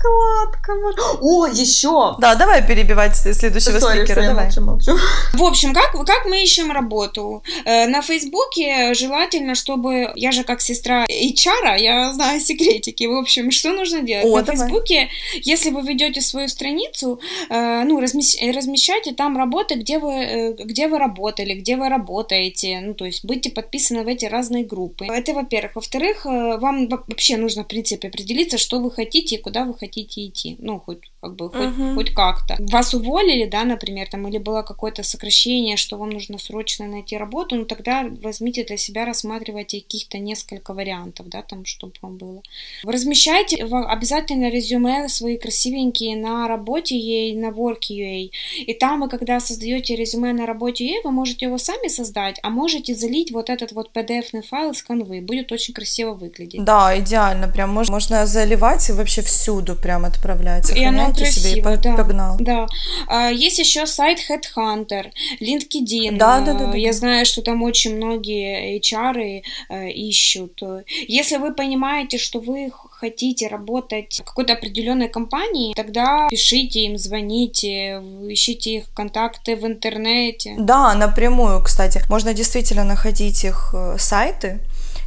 Кладка. 0.00 0.72
О, 1.20 1.46
еще. 1.46 2.16
Да, 2.18 2.34
давай 2.34 2.66
перебивать 2.66 3.16
следующего 3.16 3.76
Sorry, 3.76 4.04
спикера. 4.04 4.22
Давай. 4.22 4.44
Молчу, 4.44 4.60
молчу. 4.62 4.92
В 5.34 5.42
общем, 5.42 5.74
как, 5.74 5.92
как 5.92 6.26
мы 6.26 6.42
ищем 6.42 6.72
работу? 6.72 7.42
Э, 7.64 7.86
на 7.86 8.02
Фейсбуке 8.02 8.94
желательно, 8.94 9.54
чтобы... 9.54 10.12
Я 10.14 10.32
же 10.32 10.44
как 10.44 10.60
сестра 10.60 11.04
HR, 11.04 11.78
я 11.78 12.12
знаю 12.12 12.40
секретики. 12.40 13.04
В 13.04 13.16
общем, 13.16 13.50
что 13.50 13.72
нужно 13.72 14.02
делать? 14.02 14.24
О, 14.24 14.36
На 14.36 14.42
давай. 14.42 14.56
Фейсбуке, 14.56 15.08
если 15.42 15.70
вы 15.70 15.82
ведете 15.82 16.20
свою 16.20 16.48
страницу, 16.48 17.20
э, 17.50 17.82
ну, 17.84 18.00
размещайте 18.00 19.12
там 19.12 19.36
работы, 19.36 19.74
где 19.74 19.98
вы, 19.98 20.12
э, 20.12 20.52
где 20.52 20.88
вы 20.88 20.98
работали, 20.98 21.54
где 21.54 21.76
вы 21.76 21.88
работаете. 21.88 22.80
Ну, 22.80 22.94
то 22.94 23.04
есть, 23.04 23.24
будьте 23.24 23.50
подписаны 23.50 24.02
в 24.02 24.08
эти 24.08 24.24
разные 24.24 24.64
группы. 24.64 24.89
Это, 24.98 25.32
во-первых. 25.34 25.76
Во-вторых, 25.76 26.24
вам 26.24 26.88
вообще 26.88 27.36
нужно, 27.36 27.64
в 27.64 27.68
принципе, 27.68 28.08
определиться, 28.08 28.58
что 28.58 28.80
вы 28.80 28.90
хотите 28.90 29.36
и 29.36 29.40
куда 29.40 29.64
вы 29.64 29.74
хотите 29.74 30.26
идти. 30.26 30.56
Ну, 30.58 30.80
хоть 30.80 31.10
как 31.20 31.36
бы 31.36 31.50
хоть, 31.50 31.60
uh-huh. 31.60 31.94
хоть 31.94 32.14
как-то. 32.14 32.56
Вас 32.58 32.94
уволили, 32.94 33.44
да, 33.44 33.64
например, 33.64 34.08
там, 34.08 34.26
или 34.28 34.38
было 34.38 34.62
какое-то 34.62 35.02
сокращение, 35.02 35.76
что 35.76 35.98
вам 35.98 36.10
нужно 36.10 36.38
срочно 36.38 36.86
найти 36.86 37.16
работу, 37.16 37.56
ну 37.56 37.64
тогда 37.66 38.08
возьмите 38.22 38.64
для 38.64 38.76
себя, 38.78 39.04
рассматривайте 39.04 39.80
каких-то 39.80 40.18
несколько 40.18 40.72
вариантов, 40.72 41.28
да, 41.28 41.42
там, 41.42 41.66
чтобы 41.66 41.92
вам 42.00 42.16
было. 42.16 42.42
Размещайте 42.84 43.62
обязательно 43.64 44.50
резюме 44.50 45.08
свои 45.08 45.36
красивенькие 45.36 46.16
на 46.16 46.48
работе 46.48 46.98
ей, 46.98 47.34
на 47.34 47.48
Work.ua, 47.48 48.30
и 48.56 48.74
там 48.74 49.02
вы, 49.02 49.08
когда 49.08 49.40
создаете 49.40 49.96
резюме 49.96 50.32
на 50.32 50.46
работе 50.46 50.86
ей, 50.86 51.00
вы 51.04 51.10
можете 51.10 51.46
его 51.46 51.58
сами 51.58 51.88
создать, 51.88 52.40
а 52.42 52.48
можете 52.48 52.94
залить 52.94 53.30
вот 53.30 53.50
этот 53.50 53.72
вот 53.72 53.90
PDF-ный 53.94 54.42
с 54.80 54.82
канвы, 54.82 55.20
будет 55.20 55.52
очень 55.52 55.74
красиво 55.74 56.14
выглядеть. 56.14 56.64
Да, 56.64 56.98
идеально, 56.98 57.48
прям 57.48 57.70
можно, 57.70 57.92
можно 57.92 58.26
заливать 58.26 58.88
и 58.88 58.92
вообще 58.92 59.22
всюду 59.22 59.76
прям 59.76 60.04
отправлять. 60.04 60.70
И 60.76 60.84
оно 60.84 61.12
красиво, 61.12 61.50
себе 61.50 61.58
и 61.58 61.62
да, 61.62 61.96
погнал. 61.96 62.36
Да. 62.40 62.66
А, 63.06 63.30
есть 63.30 63.58
еще 63.58 63.86
сайт 63.86 64.18
Headhunter, 64.28 65.10
LinkedIn. 65.40 66.16
Да, 66.16 66.40
да, 66.40 66.54
да, 66.54 66.66
да. 66.66 66.76
Я 66.76 66.92
знаю, 66.92 67.24
что 67.26 67.42
там 67.42 67.62
очень 67.62 67.96
многие 67.96 68.78
HR 68.78 69.42
э, 69.68 69.90
ищут. 69.90 70.62
Если 71.08 71.36
вы 71.36 71.54
понимаете, 71.54 72.18
что 72.18 72.40
вы 72.40 72.72
хотите 73.00 73.48
работать 73.48 74.20
в 74.20 74.24
какой-то 74.24 74.52
определенной 74.52 75.08
компании, 75.08 75.72
тогда 75.74 76.28
пишите 76.28 76.80
им, 76.80 76.98
звоните, 76.98 78.02
ищите 78.28 78.76
их 78.76 78.84
контакты 78.94 79.56
в 79.56 79.66
интернете. 79.66 80.54
Да, 80.58 80.94
напрямую, 80.94 81.62
кстати. 81.62 82.02
Можно 82.10 82.34
действительно 82.34 82.84
находить 82.84 83.44
их 83.44 83.70
э, 83.74 83.96
сайты, 83.98 84.60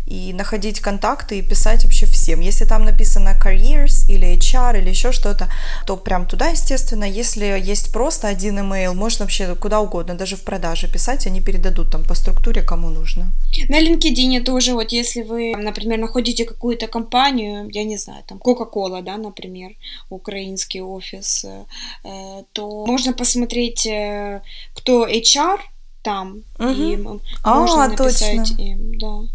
и 0.06 0.34
находить 0.34 0.80
контакты 0.80 1.40
и 1.40 1.42
писать 1.42 1.84
вообще 1.84 2.06
всем. 2.06 2.42
Если 2.42 2.66
там 2.66 2.86
написано 2.86 3.34
careers 3.40 4.10
или 4.10 4.38
HR 4.38 4.80
или 4.80 4.90
еще 4.90 5.12
что-то, 5.12 5.48
то 5.86 5.98
прям 5.98 6.26
туда, 6.26 6.50
естественно. 6.50 7.06
Если 7.06 7.46
есть 7.72 7.94
просто 7.94 8.28
один 8.28 8.60
email, 8.60 8.94
можно 8.94 9.26
вообще 9.26 9.56
куда 9.56 9.80
угодно, 9.80 10.16
даже 10.16 10.36
в 10.36 10.44
продаже 10.44 10.88
писать, 10.88 11.28
они 11.28 11.42
передадут 11.42 11.90
там 11.92 12.04
по 12.04 12.16
структуре, 12.16 12.62
кому 12.62 12.90
нужно. 12.90 13.32
На 13.70 13.82
LinkedIn 13.82 14.44
тоже, 14.44 14.74
вот 14.74 14.92
если 14.92 15.24
вы, 15.24 15.56
например, 15.58 16.00
находите 16.00 16.46
какую-то 16.46 16.88
компанию, 16.88 17.70
я 17.72 17.84
не 17.84 17.98
знаю, 17.98 18.24
там 18.28 18.40
Coca-Cola, 18.40 19.02
да, 19.02 19.18
например, 19.18 19.72
украинский 20.10 20.82
офис, 20.82 21.46
э, 21.46 22.44
то 22.52 22.86
можно 22.86 23.14
посмотреть, 23.14 23.86
э, 23.86 24.42
кто 24.74 25.08
HR 25.08 25.60
там, 26.02 26.44
угу. 26.60 26.70
и 26.70 26.98
а, 27.44 27.60
можно 27.60 27.88
написать 27.88 28.38
точно. 28.38 28.62
им, 28.62 28.98
да. 29.00 29.30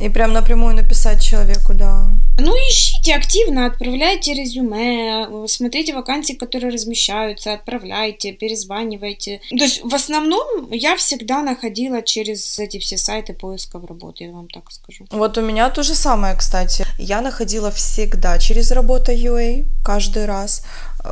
И 0.00 0.08
прям 0.08 0.32
напрямую 0.32 0.74
написать 0.74 1.22
человеку, 1.22 1.74
да. 1.74 2.06
Ну, 2.38 2.52
ищите 2.54 3.14
активно, 3.14 3.66
отправляйте 3.66 4.34
резюме, 4.34 5.46
смотрите 5.46 5.94
вакансии, 5.94 6.32
которые 6.34 6.72
размещаются, 6.72 7.52
отправляйте, 7.52 8.32
перезванивайте. 8.32 9.40
То 9.50 9.64
есть, 9.64 9.82
в 9.84 9.94
основном, 9.94 10.70
я 10.70 10.96
всегда 10.96 11.42
находила 11.42 12.02
через 12.02 12.58
эти 12.58 12.78
все 12.78 12.96
сайты 12.96 13.34
поисков 13.34 13.84
работы, 13.84 14.24
я 14.24 14.32
вам 14.32 14.48
так 14.48 14.70
скажу. 14.70 15.06
Вот 15.10 15.38
у 15.38 15.42
меня 15.42 15.70
то 15.70 15.82
же 15.82 15.94
самое, 15.94 16.36
кстати. 16.36 16.84
Я 16.98 17.20
находила 17.20 17.70
всегда 17.70 18.38
через 18.38 18.70
работа 18.72 19.12
UA, 19.12 19.64
каждый 19.84 20.26
раз. 20.26 20.62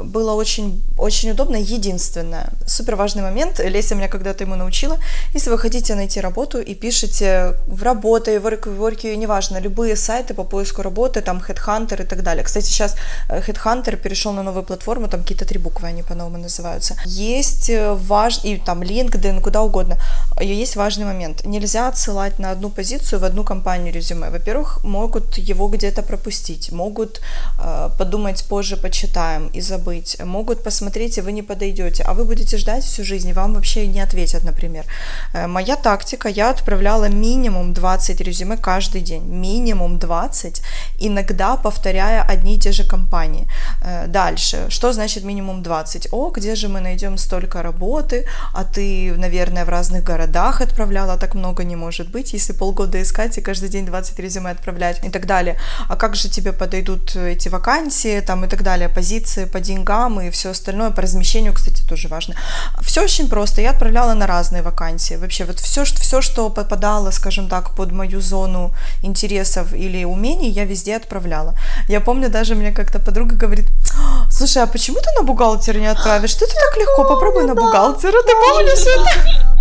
Было 0.03 0.35
очень, 0.35 0.83
очень 0.99 1.31
удобно. 1.31 1.57
Единственное, 1.57 2.51
супер 2.67 2.97
важный 2.97 3.23
момент, 3.23 3.61
Леся 3.61 3.95
меня 3.95 4.09
когда-то 4.09 4.45
ему 4.45 4.57
научила, 4.57 4.99
если 5.35 5.51
вы 5.51 5.59
хотите 5.59 5.95
найти 5.95 6.21
работу 6.21 6.61
и 6.61 6.75
пишете 6.75 7.55
в 7.67 7.83
работе, 7.83 8.41
в 8.41 8.47
work, 8.47 9.17
неважно, 9.17 9.61
любые 9.61 9.97
сайты 9.97 10.35
по 10.35 10.45
поиску 10.45 10.83
работы, 10.83 11.21
там 11.21 11.39
Headhunter 11.39 12.03
и 12.03 12.07
так 12.07 12.23
далее. 12.23 12.45
Кстати, 12.45 12.67
сейчас 12.67 12.97
э, 13.29 13.41
Headhunter 13.41 13.97
перешел 13.97 14.33
на 14.33 14.43
новую 14.43 14.65
платформу, 14.65 15.09
там 15.09 15.21
какие-то 15.21 15.45
три 15.45 15.59
буквы 15.59 15.89
они 15.89 16.03
по-новому 16.03 16.39
называются. 16.39 16.95
Есть 17.07 17.71
э, 17.71 17.95
важный, 17.95 18.53
и 18.53 18.57
там 18.59 18.83
LinkedIn, 18.83 19.41
куда 19.41 19.63
угодно. 19.63 19.99
Есть 20.41 20.77
важный 20.77 21.05
момент. 21.05 21.45
Нельзя 21.45 21.89
отсылать 21.89 22.39
на 22.39 22.51
одну 22.51 22.71
позицию 22.71 23.21
в 23.21 23.25
одну 23.25 23.45
компанию 23.45 23.95
резюме. 23.95 24.31
Во-первых, 24.31 24.85
могут 24.85 25.39
его 25.39 25.69
где-то 25.69 26.03
пропустить, 26.03 26.73
могут 26.73 27.21
э, 27.59 27.91
подумать 27.99 28.45
позже 28.49 28.77
почитаем 28.77 29.51
и 29.57 29.61
забыть, 29.61 29.80
могут 30.25 30.63
посмотреть, 30.63 31.19
и 31.19 31.21
вы 31.21 31.33
не 31.33 31.43
подойдете, 31.43 32.03
а 32.03 32.15
вы 32.15 32.25
будете 32.25 32.57
ждать 32.57 32.85
всю 32.85 33.05
жизнь, 33.05 33.29
и 33.29 33.33
вам 33.33 33.55
вообще 33.55 33.87
не 33.87 34.01
ответят, 34.01 34.45
например. 34.45 34.85
Э, 35.35 35.47
моя 35.47 35.77
тактика, 35.77 36.29
я 36.29 36.51
отправляла 36.51 37.09
минимум 37.09 37.73
20 37.73 38.21
резюме 38.21 38.57
каждый 38.57 39.01
день, 39.01 39.25
минимум 39.25 39.99
20, 39.99 40.63
иногда 41.01 41.57
повторяя 41.57 42.23
одни 42.23 42.55
и 42.55 42.59
те 42.59 42.73
же 42.73 42.85
компании. 42.85 43.47
Э, 43.83 44.07
дальше, 44.07 44.67
что 44.69 44.93
значит 44.93 45.25
минимум 45.25 45.63
20? 45.63 46.09
О, 46.13 46.31
где 46.31 46.55
же 46.55 46.69
мы 46.69 46.81
найдем 46.81 47.19
столько 47.19 47.63
работы, 47.63 48.27
а 48.55 48.65
ты, 48.65 49.15
наверное, 49.19 49.65
в 49.65 49.69
разных 49.69 50.05
городах 50.05 50.61
отправляла, 50.61 51.17
так 51.17 51.35
много 51.35 51.65
не 51.65 51.77
может 51.77 52.11
быть, 52.11 52.35
если 52.35 52.53
полгода 52.53 53.03
искать 53.03 53.39
и 53.39 53.41
каждый 53.41 53.69
день 53.69 53.87
20 53.87 54.19
резюме 54.19 54.51
отправлять 54.51 55.05
и 55.05 55.11
так 55.11 55.27
далее. 55.27 55.57
А 55.89 55.97
как 55.97 56.17
же 56.17 56.29
тебе 56.29 56.53
подойдут 56.53 57.17
эти 57.17 57.49
вакансии 57.49 58.21
там 58.21 58.45
и 58.45 58.49
так 58.49 58.63
далее, 58.63 58.89
позиции 58.89 59.45
по 59.45 59.61
деньгам 59.71 60.21
и 60.21 60.31
все 60.31 60.51
остальное, 60.51 60.91
по 60.91 61.03
размещению, 61.03 61.53
кстати, 61.55 61.83
тоже 61.89 62.09
важно. 62.09 62.35
Все 62.83 63.03
очень 63.03 63.29
просто, 63.29 63.61
я 63.61 63.71
отправляла 63.71 64.15
на 64.15 64.27
разные 64.27 64.63
вакансии. 64.63 65.17
Вообще 65.17 65.45
вот 65.45 65.61
все, 65.61 65.85
все 65.85 66.21
что 66.23 66.51
попадало, 66.51 67.11
скажем 67.13 67.49
так, 67.49 67.75
под 67.75 67.93
мою 67.93 68.21
зону 68.21 68.73
интересов 69.03 69.73
или 69.73 70.05
умений, 70.05 70.51
я 70.51 70.65
везде 70.65 70.97
отправляла. 70.97 71.55
Я 71.89 72.01
помню, 72.01 72.29
даже 72.29 72.55
мне 72.55 72.73
как-то 72.73 72.99
подруга 72.99 73.37
говорит, 73.37 73.67
слушай, 74.31 74.63
а 74.63 74.67
почему 74.67 74.99
ты 74.99 75.11
на 75.17 75.23
бухгалтера 75.23 75.79
не 75.79 75.91
отправишь? 75.91 76.35
Ты, 76.35 76.47
ты 76.47 76.53
так 76.53 76.77
легко, 76.77 77.05
попробуй 77.05 77.45
на 77.45 77.55
бухгалтера, 77.55 78.23
ты 78.23 78.33
помнишь 78.49 78.87
это? 78.87 79.60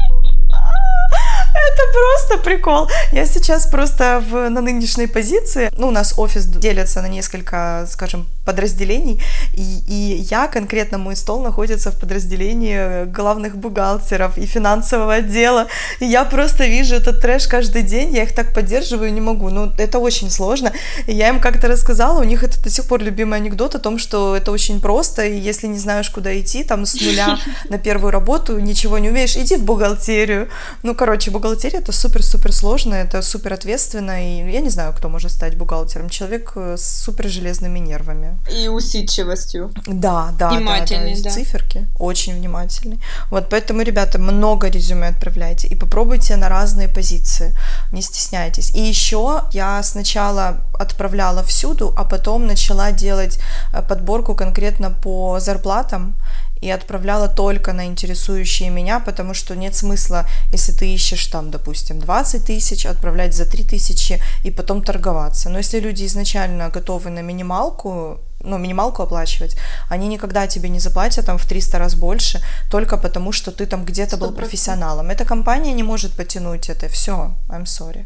Это 1.54 1.84
просто 1.94 2.44
прикол. 2.44 2.90
Я 3.12 3.26
сейчас 3.26 3.68
просто 3.68 4.24
в, 4.30 4.50
на 4.50 4.62
нынешней 4.62 5.08
позиции, 5.08 5.72
ну, 5.78 5.88
у 5.88 5.92
нас 5.92 6.14
офис 6.18 6.46
делится 6.46 7.02
на 7.02 7.08
несколько, 7.08 7.88
скажем, 7.90 8.28
подразделений, 8.46 9.22
и, 9.54 9.84
и 9.88 10.28
я, 10.32 10.48
конкретно 10.48 10.98
мой 10.98 11.16
стол 11.16 11.42
находится 11.42 11.92
в 11.92 12.00
подразделении 12.00 13.06
главных 13.06 13.56
бухгалтеров 13.58 14.38
и 14.38 14.46
финансового 14.46 15.16
отдела, 15.16 15.68
и 16.00 16.06
я 16.06 16.26
просто 16.26 16.66
вижу 16.66 16.96
этот 16.96 17.22
трэш 17.22 17.48
каждый 17.48 17.84
день, 17.84 18.16
я 18.16 18.24
их 18.24 18.34
так 18.34 18.54
поддерживаю 18.54 19.14
не 19.14 19.22
могу, 19.22 19.50
ну, 19.50 19.72
это 19.78 20.00
очень 20.00 20.32
сложно, 20.32 20.72
и 21.08 21.14
я 21.14 21.30
им 21.30 21.40
как-то 21.40 21.68
рассказала, 21.68 22.20
у 22.20 22.24
них 22.24 22.44
это 22.44 22.62
до 22.64 22.70
сих 22.70 22.86
пор 22.86 23.02
любимый 23.02 23.38
анекдот 23.38 23.76
о 23.76 23.80
том, 23.80 24.00
что 24.00 24.36
это 24.36 24.52
очень 24.52 24.82
просто, 24.82 25.26
и 25.26 25.38
если 25.38 25.68
не 25.68 25.80
знаешь, 25.80 26.10
куда 26.10 26.40
идти, 26.40 26.64
там, 26.64 26.86
с 26.86 26.96
нуля 27.00 27.38
на 27.70 27.78
первую 27.78 28.12
работу, 28.12 28.60
ничего 28.60 28.98
не 28.98 29.10
умеешь, 29.10 29.38
иди 29.38 29.56
в 29.58 29.64
бухгалтерию, 29.64 30.50
ну, 30.84 30.96
короче, 30.96 31.32
бухгалтерия 31.40 31.80
это 31.80 31.92
супер-супер 31.92 32.52
сложно, 32.52 32.96
это 32.96 33.22
супер 33.22 33.54
ответственно, 33.54 34.24
и 34.24 34.52
я 34.52 34.62
не 34.62 34.70
знаю, 34.70 34.94
кто 34.94 35.10
может 35.10 35.32
стать 35.32 35.56
бухгалтером, 35.58 36.10
человек 36.10 36.54
с 36.56 37.04
супер 37.04 37.30
железными 37.30 37.80
нервами. 37.80 38.38
И 38.52 38.68
усидчивостью. 38.68 39.72
Да, 39.88 40.34
да, 40.38 40.50
внимательный, 40.50 41.16
да, 41.16 41.24
да, 41.24 41.30
да. 41.30 41.36
циферки. 41.36 41.88
Очень 41.98 42.36
внимательный. 42.36 43.00
Вот, 43.32 43.50
поэтому, 43.50 43.82
ребята, 43.82 44.20
много 44.20 44.68
резюме 44.68 45.08
отправляйте 45.08 45.68
и 45.68 45.76
попробуйте 45.76 46.36
на 46.36 46.50
разные 46.50 46.90
позиции. 46.90 47.56
Не 47.92 48.02
стесняйтесь. 48.02 48.76
И 48.76 48.80
еще 48.82 49.44
я 49.54 49.82
сначала 49.84 50.58
отправляла 50.80 51.44
всюду, 51.44 51.94
а 51.98 52.04
потом 52.04 52.48
начала 52.48 52.92
делать 52.92 53.40
э, 53.74 53.82
подборку 53.82 54.36
конкретно 54.36 54.90
по 54.92 55.40
зарплатам 55.40 56.14
и 56.62 56.70
отправляла 56.70 57.28
только 57.28 57.74
на 57.74 57.86
интересующие 57.86 58.70
меня, 58.70 59.00
потому 59.00 59.34
что 59.34 59.56
нет 59.56 59.76
смысла, 59.76 60.26
если 60.52 60.72
ты 60.72 60.94
ищешь 60.94 61.28
там, 61.28 61.52
допустим, 61.52 62.00
20 62.00 62.46
тысяч, 62.46 62.86
отправлять 62.86 63.34
за 63.34 63.46
3 63.46 63.64
тысячи 63.64 64.22
и 64.44 64.52
потом 64.52 64.84
торговаться. 64.84 65.50
Но 65.50 65.58
если 65.58 65.80
люди 65.80 66.06
изначально 66.06 66.70
готовы 66.70 67.10
на 67.10 67.22
минималку, 67.22 68.20
ну, 68.42 68.58
минималку 68.58 69.04
оплачивать, 69.04 69.58
они 69.90 70.08
никогда 70.08 70.48
тебе 70.48 70.70
не 70.70 70.80
заплатят 70.80 71.26
там 71.26 71.38
в 71.38 71.46
300 71.46 71.80
раз 71.80 71.96
больше, 71.96 72.42
только 72.70 72.98
потому 72.98 73.32
что 73.32 73.52
ты 73.52 73.66
там 73.66 73.86
где-то 73.86 74.18
был 74.18 74.32
профессионалом. 74.32 75.10
Эта 75.10 75.26
компания 75.26 75.74
не 75.74 75.84
может 75.84 76.14
потянуть 76.14 76.70
это. 76.70 76.88
Все, 76.88 77.34
I'm 77.50 77.66
sorry. 77.66 78.06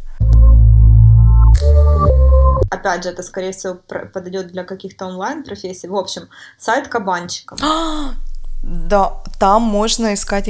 Опять 2.71 3.03
же, 3.03 3.09
это, 3.09 3.21
скорее 3.21 3.51
всего, 3.51 3.75
подойдет 4.13 4.47
для 4.47 4.63
каких-то 4.63 5.05
онлайн-профессий. 5.05 5.87
В 5.87 5.95
общем, 5.95 6.27
сайт 6.57 6.87
кабанчиком. 6.87 7.59
Да, 8.63 9.17
там 9.39 9.61
можно 9.61 10.13
искать 10.13 10.47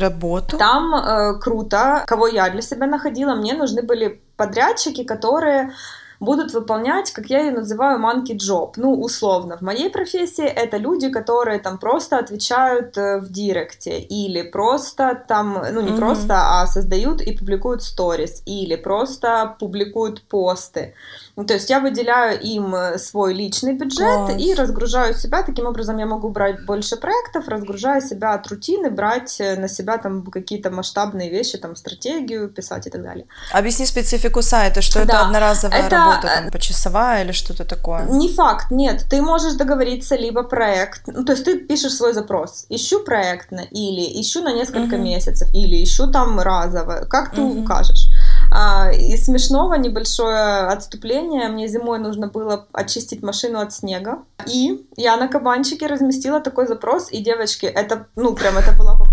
работу. 0.00 0.56
Там 0.56 0.94
э, 0.94 1.38
круто. 1.38 2.02
Кого 2.06 2.28
я 2.28 2.48
для 2.48 2.62
себя 2.62 2.86
находила, 2.86 3.34
мне 3.34 3.52
нужны 3.52 3.82
были 3.82 4.20
подрядчики, 4.36 5.04
которые 5.04 5.72
будут 6.20 6.52
выполнять, 6.52 7.10
как 7.12 7.26
я 7.26 7.40
ее 7.40 7.52
называю, 7.52 7.98
monkey 8.00 8.36
job. 8.36 8.72
Ну, 8.76 8.92
условно, 9.00 9.56
в 9.56 9.62
моей 9.62 9.90
профессии 9.90 10.44
это 10.44 10.76
люди, 10.76 11.08
которые 11.08 11.58
там 11.58 11.78
просто 11.78 12.18
отвечают 12.18 12.96
э, 12.96 13.18
в 13.18 13.30
директе, 13.30 13.98
или 13.98 14.42
просто 14.42 15.22
там, 15.28 15.62
ну, 15.72 15.80
не 15.80 15.90
mm-hmm. 15.90 15.98
просто, 15.98 16.60
а 16.60 16.66
создают 16.66 17.20
и 17.20 17.36
публикуют 17.36 17.82
сторис, 17.82 18.42
или 18.46 18.76
просто 18.76 19.56
публикуют 19.58 20.22
посты. 20.22 20.94
Ну, 21.36 21.44
то 21.44 21.54
есть 21.54 21.68
я 21.68 21.80
выделяю 21.80 22.40
им 22.40 22.74
э, 22.74 22.98
свой 22.98 23.34
личный 23.34 23.74
бюджет 23.74 24.26
Класс. 24.26 24.32
и 24.38 24.54
разгружаю 24.54 25.14
себя. 25.14 25.42
Таким 25.42 25.66
образом 25.66 25.98
я 25.98 26.06
могу 26.06 26.30
брать 26.30 26.64
больше 26.64 26.96
проектов, 26.96 27.48
разгружая 27.48 28.00
себя 28.00 28.32
от 28.32 28.46
рутины, 28.46 28.90
брать 28.90 29.40
э, 29.40 29.56
на 29.56 29.68
себя 29.68 29.98
там 29.98 30.24
какие-то 30.24 30.70
масштабные 30.70 31.30
вещи, 31.30 31.58
там 31.58 31.76
стратегию 31.76 32.48
писать 32.48 32.86
и 32.86 32.90
так 32.90 33.02
далее. 33.02 33.26
Объясни 33.52 33.84
специфику 33.84 34.40
сайта, 34.40 34.80
что 34.80 35.00
да. 35.00 35.04
это 35.04 35.20
одноразовая 35.26 35.78
это... 35.78 36.05
работа, 36.10 36.28
там, 36.34 36.50
почасовая 36.50 37.24
или 37.24 37.32
что-то 37.32 37.64
такое? 37.64 38.06
Не 38.06 38.28
факт, 38.28 38.70
нет. 38.70 39.06
Ты 39.10 39.22
можешь 39.22 39.54
договориться 39.54 40.16
либо 40.16 40.42
проект, 40.42 41.02
ну, 41.06 41.24
то 41.24 41.32
есть 41.32 41.44
ты 41.44 41.58
пишешь 41.58 41.94
свой 41.94 42.12
запрос, 42.12 42.66
ищу 42.68 43.04
проектно 43.04 43.60
или 43.70 44.20
ищу 44.20 44.42
на 44.42 44.52
несколько 44.52 44.94
угу. 44.94 45.02
месяцев, 45.02 45.48
или 45.54 45.82
ищу 45.82 46.10
там 46.10 46.40
разово, 46.40 47.06
как 47.08 47.32
ты 47.32 47.40
угу. 47.40 47.60
укажешь. 47.60 48.08
А, 48.52 48.90
из 48.90 49.24
смешного 49.24 49.74
небольшое 49.74 50.68
отступление. 50.68 51.48
Мне 51.48 51.68
зимой 51.68 51.98
нужно 51.98 52.28
было 52.28 52.66
очистить 52.72 53.22
машину 53.22 53.60
от 53.60 53.72
снега. 53.72 54.18
И 54.46 54.86
я 54.96 55.16
на 55.16 55.28
кабанчике 55.28 55.86
разместила 55.86 56.40
такой 56.40 56.66
запрос. 56.66 57.10
И, 57.10 57.22
девочки, 57.22 57.66
это, 57.66 58.06
ну, 58.16 58.34
прям 58.34 58.58
это 58.58 58.72
была 58.72 58.96
прям 58.96 59.10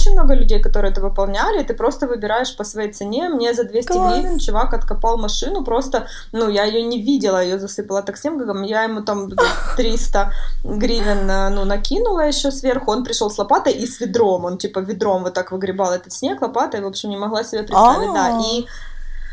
очень 0.00 0.12
много 0.12 0.34
людей, 0.34 0.60
которые 0.60 0.92
это 0.92 1.00
выполняли. 1.00 1.60
И 1.60 1.64
ты 1.64 1.74
просто 1.74 2.06
выбираешь 2.06 2.56
по 2.56 2.64
своей 2.64 2.92
цене. 2.92 3.28
Мне 3.28 3.54
за 3.54 3.64
200 3.64 3.92
Класс. 3.92 4.14
гривен 4.14 4.38
чувак 4.38 4.74
откопал 4.74 5.18
машину. 5.18 5.64
Просто, 5.64 6.06
ну, 6.32 6.48
я 6.48 6.64
ее 6.64 6.82
не 6.82 7.02
видела, 7.02 7.42
ее 7.42 7.58
засыпала 7.58 8.02
так 8.02 8.16
снегом. 8.16 8.62
Я 8.62 8.84
ему 8.84 9.02
там 9.02 9.30
300 9.76 10.32
гривен, 10.64 11.30
э, 11.30 11.48
ну, 11.50 11.64
накинула 11.64 12.28
еще 12.28 12.50
сверху. 12.50 12.92
Он 12.92 13.04
пришел 13.04 13.30
с 13.30 13.38
лопатой 13.38 13.72
и 13.72 13.86
с 13.86 14.00
ведром. 14.00 14.44
Он, 14.44 14.58
типа, 14.58 14.80
ведром 14.80 15.22
вот 15.22 15.34
так 15.34 15.52
выгребал 15.52 15.92
этот 15.92 16.12
снег 16.12 16.42
лопатой. 16.42 16.80
В 16.80 16.86
общем, 16.86 17.10
не 17.10 17.16
могла 17.16 17.44
себе 17.44 17.62
представить 17.62 18.00
представить, 18.00 18.14
да. 18.14 18.40
И 18.40 18.66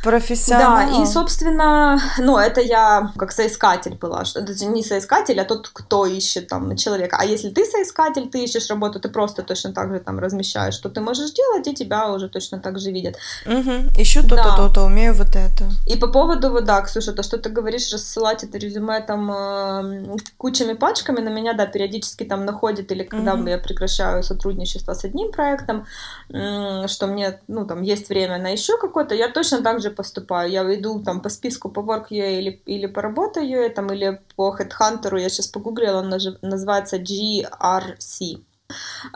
Профессионал. 0.08 0.78
Да, 0.78 1.02
и, 1.02 1.06
собственно, 1.06 2.00
ну, 2.18 2.38
это 2.38 2.62
я 2.62 3.12
как 3.18 3.34
соискатель 3.34 3.96
была, 3.96 4.24
что 4.24 4.42
не 4.42 4.82
соискатель, 4.82 5.38
а 5.42 5.44
тот, 5.44 5.68
кто 5.68 6.06
ищет 6.06 6.48
там 6.48 6.78
человека. 6.78 7.18
А 7.20 7.26
если 7.26 7.50
ты 7.50 7.66
соискатель, 7.66 8.30
ты 8.30 8.46
ищешь 8.46 8.70
работу, 8.70 9.02
ты 9.02 9.10
просто 9.10 9.44
точно 9.44 9.74
так 9.74 9.92
же 9.92 10.00
там 10.00 10.20
размещаешь, 10.20 10.76
что 10.76 10.88
ты 10.88 11.02
можешь 11.02 11.34
делать, 11.34 11.68
и 11.68 11.74
тебя 11.74 12.10
уже 12.14 12.30
точно 12.30 12.60
так 12.60 12.80
же 12.80 12.92
видят. 12.92 13.18
Угу. 13.46 14.02
Ищу 14.02 14.22
то-то, 14.24 14.36
да. 14.36 14.56
то-то, 14.56 14.84
умею 14.84 15.14
вот 15.14 15.36
это. 15.36 15.66
И 15.86 15.98
по 15.98 16.08
поводу, 16.08 16.52
вот, 16.52 16.64
да, 16.64 16.82
Ксюша, 16.84 17.12
то, 17.12 17.22
что 17.22 17.38
ты 17.38 17.50
говоришь, 17.50 17.92
рассылать 17.92 18.46
это 18.46 18.58
резюме 18.58 19.02
там 19.02 19.30
э, 19.30 20.18
кучами 20.38 20.74
пачками, 20.74 21.20
на 21.20 21.30
меня, 21.30 21.52
да, 21.52 21.66
периодически 21.66 22.24
там 22.24 22.46
находит, 22.46 22.94
или 22.94 23.04
когда 23.04 23.34
угу. 23.34 23.46
я 23.48 23.58
прекращаю 23.58 24.24
сотрудничество 24.24 24.94
с 24.94 25.04
одним 25.04 25.34
проектом, 25.34 25.86
э, 26.30 26.88
что 26.88 27.08
мне, 27.08 27.42
ну, 27.50 27.66
там, 27.66 27.82
есть 27.82 28.08
время 28.08 28.38
на 28.38 28.48
еще 28.48 28.78
какое-то, 28.78 29.14
я 29.14 29.28
точно 29.28 29.62
так 29.62 29.82
же 29.82 29.97
поступаю. 29.98 30.50
Я 30.52 30.64
иду 30.76 31.04
там 31.04 31.22
по 31.22 31.30
списку 31.30 31.70
по 31.70 31.82
Work.ua 31.82 32.40
или, 32.40 32.62
или 32.66 32.88
по 32.88 33.02
работаю, 33.02 33.70
там, 33.72 33.92
или 33.92 34.22
по 34.36 34.56
Headhunter, 34.58 35.20
я 35.20 35.30
сейчас 35.30 35.48
погуглила, 35.48 36.00
он 36.00 36.10
называется 36.42 36.98
GRC. 36.98 38.44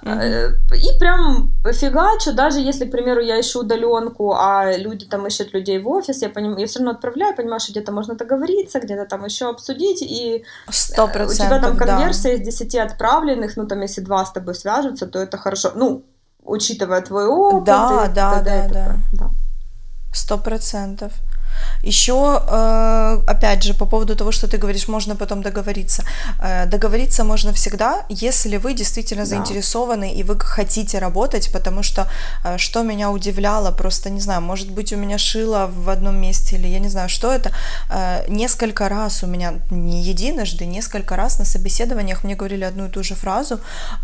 Э, 0.05 0.49
и 0.73 0.99
прям 0.99 1.51
фигачу, 1.73 2.33
даже 2.33 2.59
если, 2.59 2.85
к 2.85 2.91
примеру, 2.91 3.21
я 3.21 3.39
ищу 3.39 3.59
удаленку, 3.59 4.33
а 4.33 4.77
люди 4.77 5.05
там 5.05 5.27
ищут 5.27 5.53
людей 5.53 5.79
в 5.79 5.89
офис, 5.89 6.21
я, 6.21 6.29
поним... 6.29 6.57
я 6.57 6.67
все 6.67 6.79
равно 6.79 6.91
отправляю, 6.91 7.35
понимаю, 7.35 7.59
что 7.59 7.71
где-то 7.71 7.91
можно 7.91 8.15
договориться, 8.15 8.79
где-то 8.79 9.05
там 9.05 9.25
еще 9.25 9.49
обсудить, 9.49 10.01
и 10.01 10.45
100%, 10.69 11.25
у 11.25 11.33
тебя 11.33 11.59
там 11.59 11.77
конверсия 11.77 12.37
да. 12.37 12.43
из 12.43 12.59
10 12.59 12.75
отправленных, 12.75 13.57
ну 13.57 13.67
там 13.67 13.81
если 13.81 14.01
два 14.01 14.25
с 14.25 14.31
тобой 14.31 14.55
свяжутся, 14.55 15.05
то 15.05 15.19
это 15.19 15.37
хорошо. 15.37 15.71
Ну, 15.75 16.03
учитывая 16.43 17.01
твой 17.01 17.27
опыт. 17.27 17.65
Да, 17.65 18.07
и 18.09 18.15
да, 18.15 18.41
да, 18.41 18.95
да. 19.13 19.31
Сто 20.12 20.38
процентов. 20.38 21.13
Еще, 21.83 22.13
э, 22.13 23.23
опять 23.27 23.63
же, 23.63 23.73
по 23.73 23.85
поводу 23.85 24.15
того, 24.15 24.31
что 24.31 24.47
ты 24.47 24.57
говоришь, 24.57 24.87
можно 24.87 25.15
потом 25.15 25.41
договориться. 25.41 26.03
Э, 26.39 26.65
договориться 26.65 27.23
можно 27.23 27.51
всегда, 27.53 28.05
если 28.09 28.57
вы 28.57 28.73
действительно 28.73 29.25
заинтересованы 29.25 30.13
и 30.13 30.23
вы 30.23 30.39
хотите 30.39 30.99
работать, 30.99 31.51
потому 31.51 31.83
что 31.83 32.07
э, 32.43 32.57
что 32.57 32.83
меня 32.83 33.09
удивляло, 33.09 33.71
просто 33.71 34.09
не 34.09 34.21
знаю, 34.21 34.41
может 34.41 34.71
быть 34.71 34.93
у 34.93 34.97
меня 34.97 35.17
шило 35.17 35.67
в 35.67 35.89
одном 35.89 36.21
месте 36.21 36.55
или 36.55 36.67
я 36.67 36.79
не 36.79 36.89
знаю, 36.89 37.09
что 37.09 37.31
это. 37.31 37.51
Несколько 38.27 38.89
раз 38.89 39.23
у 39.23 39.27
меня, 39.27 39.53
не 39.71 40.03
единожды, 40.03 40.65
несколько 40.65 41.15
раз 41.15 41.39
на 41.39 41.45
собеседованиях 41.45 42.23
мне 42.23 42.35
говорили 42.35 42.63
одну 42.63 42.85
и 42.85 42.89
ту 42.89 43.03
же 43.03 43.15
фразу, 43.15 43.59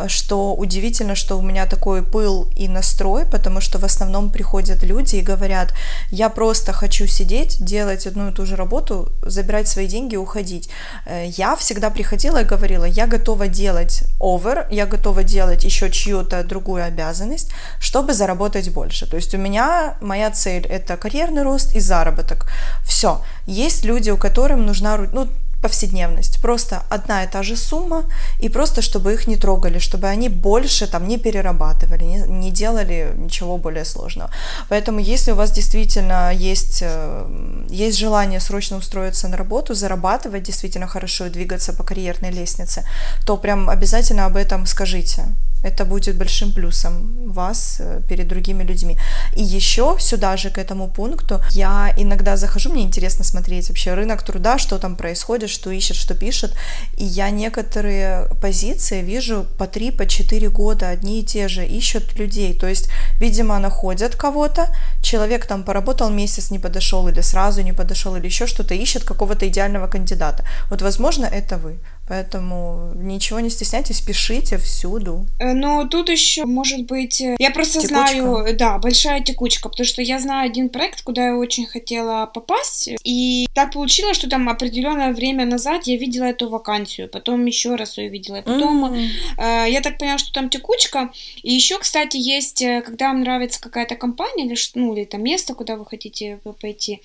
что 0.08 0.56
удивительно, 0.56 1.16
что 1.16 1.38
у 1.38 1.42
меня 1.42 1.66
такой 1.66 2.02
пыл 2.04 2.48
и 2.56 2.68
настрой, 2.68 3.26
потому 3.26 3.62
что 3.62 3.80
в 3.80 3.84
основном 3.84 4.30
приходят 4.30 4.84
люди 4.84 5.18
и 5.18 5.22
говорят, 5.22 5.74
я 6.12 6.30
просто 6.30 6.74
хочу 6.74 7.08
сидеть, 7.08 7.37
делать 7.46 8.08
одну 8.08 8.30
и 8.30 8.34
ту 8.34 8.46
же 8.46 8.56
работу, 8.56 9.12
забирать 9.22 9.68
свои 9.68 9.88
деньги 9.88 10.16
и 10.16 10.18
уходить. 10.18 10.70
Э, 11.06 11.26
я 11.28 11.56
всегда 11.56 11.90
приходила 11.90 12.42
и 12.42 12.46
говорила, 12.46 12.86
я 12.86 13.08
готова 13.08 13.48
делать 13.48 14.04
овер, 14.20 14.68
я 14.72 14.86
готова 14.86 15.24
делать 15.24 15.64
еще 15.64 15.90
чью-то 15.90 16.44
другую 16.44 16.84
обязанность, 16.84 17.52
чтобы 17.80 18.14
заработать 18.14 18.70
больше. 18.70 19.06
То 19.06 19.18
есть 19.18 19.34
у 19.36 19.38
меня 19.38 19.96
моя 20.02 20.32
цель 20.32 20.66
это 20.66 20.98
карьерный 20.98 21.44
рост 21.44 21.76
и 21.76 21.80
заработок. 21.80 22.50
Все. 22.84 23.22
Есть 23.46 23.86
люди, 23.86 24.10
у 24.10 24.18
которых 24.18 24.58
нужна, 24.58 24.98
ну, 25.14 25.28
повседневность. 25.62 26.42
Просто 26.42 26.84
одна 26.90 27.24
и 27.24 27.28
та 27.28 27.44
же 27.44 27.56
сумма, 27.56 28.04
и 28.40 28.50
просто 28.50 28.82
чтобы 28.82 29.14
их 29.14 29.28
не 29.28 29.38
трогали, 29.38 29.80
чтобы 29.80 30.08
они 30.08 30.30
больше 30.30 30.88
там 30.88 31.08
не 31.08 31.18
перерабатывали, 31.18 32.04
не, 32.04 32.18
не 32.28 32.52
делали 32.52 33.14
ничего 33.18 33.58
более 33.58 33.86
сложного. 33.86 34.30
Поэтому 34.70 35.00
если 35.00 35.32
у 35.32 35.36
вас 35.36 35.52
действительно 35.52 36.32
есть, 36.34 36.80
э, 36.82 37.26
есть 37.70 37.98
желание 37.98 38.40
срочно 38.40 38.78
устроиться 38.78 39.28
на 39.28 39.38
работу, 39.38 39.74
зарабатывать 39.74 40.44
действительно 40.44 40.88
хорошо 40.88 41.26
и 41.26 41.30
двигаться 41.30 41.74
по 41.74 41.84
карьерной 41.84 42.32
лестнице, 42.32 42.84
то 43.26 43.38
прям 43.38 43.70
обязательно 43.70 44.26
об 44.26 44.36
этом 44.36 44.66
скажите. 44.66 45.24
Это 45.64 45.86
будет 45.86 46.18
большим 46.18 46.52
плюсом 46.52 47.32
вас 47.32 47.78
э, 47.80 48.02
перед 48.08 48.28
другими 48.28 48.64
людьми. 48.64 48.98
И 49.36 49.44
еще 49.44 49.98
сюда 50.00 50.38
же, 50.38 50.50
к 50.50 50.58
этому 50.58 50.88
пункту, 50.88 51.42
я 51.52 51.94
иногда 51.98 52.38
захожу, 52.38 52.70
мне 52.72 52.84
интересно 52.84 53.24
смотреть 53.24 53.70
вообще 53.70 53.94
рынок 53.96 54.24
труда, 54.24 54.60
что 54.60 54.78
там 54.78 54.96
происходит, 54.96 55.47
что 55.48 55.72
ищет, 55.72 55.96
что 55.96 56.16
пишет. 56.16 56.54
И 56.98 57.04
я 57.04 57.30
некоторые 57.30 58.28
позиции 58.42 59.02
вижу 59.02 59.46
по 59.58 59.68
3, 59.68 59.92
по 59.92 60.06
4 60.06 60.50
года 60.50 60.90
одни 60.90 61.22
и 61.22 61.24
те 61.24 61.48
же, 61.48 61.66
ищут 61.66 62.18
людей. 62.20 62.54
То 62.54 62.68
есть, 62.68 62.90
видимо, 63.20 63.60
находят 63.60 64.16
кого-то, 64.16 64.68
человек 65.02 65.46
там 65.46 65.64
поработал 65.64 66.10
месяц, 66.10 66.52
не 66.52 66.60
подошел, 66.60 67.08
или 67.08 67.22
сразу 67.22 67.62
не 67.62 67.74
подошел, 67.74 68.16
или 68.16 68.26
еще 68.26 68.48
что-то, 68.48 68.74
ищет 68.74 69.04
какого-то 69.04 69.48
идеального 69.48 69.88
кандидата. 69.88 70.44
Вот, 70.70 70.82
возможно, 70.82 71.26
это 71.26 71.58
вы. 71.58 71.78
Поэтому 72.08 72.94
ничего 72.96 73.42
не 73.42 73.50
стесняйтесь, 73.50 74.00
пишите 74.00 74.58
всюду. 74.58 75.26
Э, 75.40 75.54
но 75.54 75.88
тут 75.88 76.10
еще, 76.10 76.46
может 76.46 76.86
быть, 76.86 77.20
э, 77.20 77.36
я 77.38 77.52
просто 77.52 77.82
текучка. 77.82 78.08
знаю, 78.08 78.58
да, 78.58 78.78
большая 78.78 79.22
текучка, 79.22 79.68
потому 79.68 79.86
что 79.86 80.02
я 80.02 80.20
знаю 80.20 80.50
один 80.50 80.70
проект, 80.70 81.02
куда 81.02 81.28
я 81.28 81.36
очень 81.36 81.66
хотела 81.66 82.26
попасть, 82.26 82.90
и 83.04 83.48
так 83.54 83.74
получилось, 83.74 84.16
что 84.16 84.30
там 84.30 84.48
определенное 84.48 85.14
время 85.14 85.37
назад 85.46 85.88
я 85.88 85.98
видела 85.98 86.26
эту 86.26 86.50
вакансию, 86.50 87.10
потом 87.10 87.46
еще 87.46 87.76
раз 87.76 87.98
ее 87.98 88.10
видела, 88.10 88.42
потом 88.42 88.86
mm-hmm. 88.86 89.08
э, 89.38 89.72
я 89.72 89.82
так 89.82 89.98
поняла, 89.98 90.18
что 90.18 90.34
там 90.34 90.50
текучка, 90.50 91.12
и 91.44 91.54
еще, 91.54 91.80
кстати, 91.80 92.18
есть, 92.18 92.62
э, 92.62 92.82
когда 92.82 93.08
вам 93.08 93.22
нравится 93.22 93.62
какая-то 93.62 93.96
компания 93.96 94.46
или 94.46 94.56
ну 94.76 94.94
или 94.94 95.06
там 95.06 95.24
место, 95.24 95.54
куда 95.54 95.76
вы 95.76 95.86
хотите 95.86 96.40
пойти, 96.62 97.02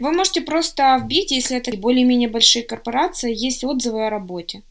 вы 0.00 0.12
можете 0.12 0.40
просто 0.40 0.98
вбить, 1.02 1.30
если 1.30 1.56
это 1.56 1.76
более-менее 1.76 2.28
большие 2.28 2.64
корпорации, 2.64 3.34
есть 3.34 3.64
отзывы 3.64 4.06
о 4.06 4.10
работе 4.10 4.62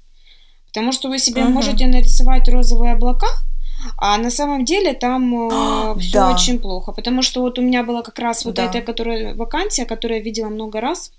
Потому 0.75 0.91
что 0.91 1.07
вы 1.07 1.19
себе 1.19 1.43
uh-huh. 1.43 1.49
можете 1.49 1.87
нарисовать 1.87 2.49
розовые 2.49 2.93
облака, 2.93 3.29
а 3.97 4.17
на 4.17 4.29
самом 4.29 4.65
деле 4.65 4.93
там 4.93 5.49
э, 5.49 5.99
все 5.99 6.11
да. 6.19 6.33
очень 6.33 6.59
плохо. 6.59 6.91
Потому 6.91 7.21
что 7.21 7.39
вот 7.39 7.57
у 7.57 7.61
меня 7.61 7.81
была 7.83 8.01
как 8.01 8.19
раз 8.19 8.43
вот 8.43 8.55
да. 8.55 8.65
эта 8.65 8.81
которая, 8.81 9.35
вакансия, 9.35 9.85
которую 9.85 10.17
я 10.17 10.23
видела 10.23 10.49
много 10.49 10.81
раз 10.81 11.13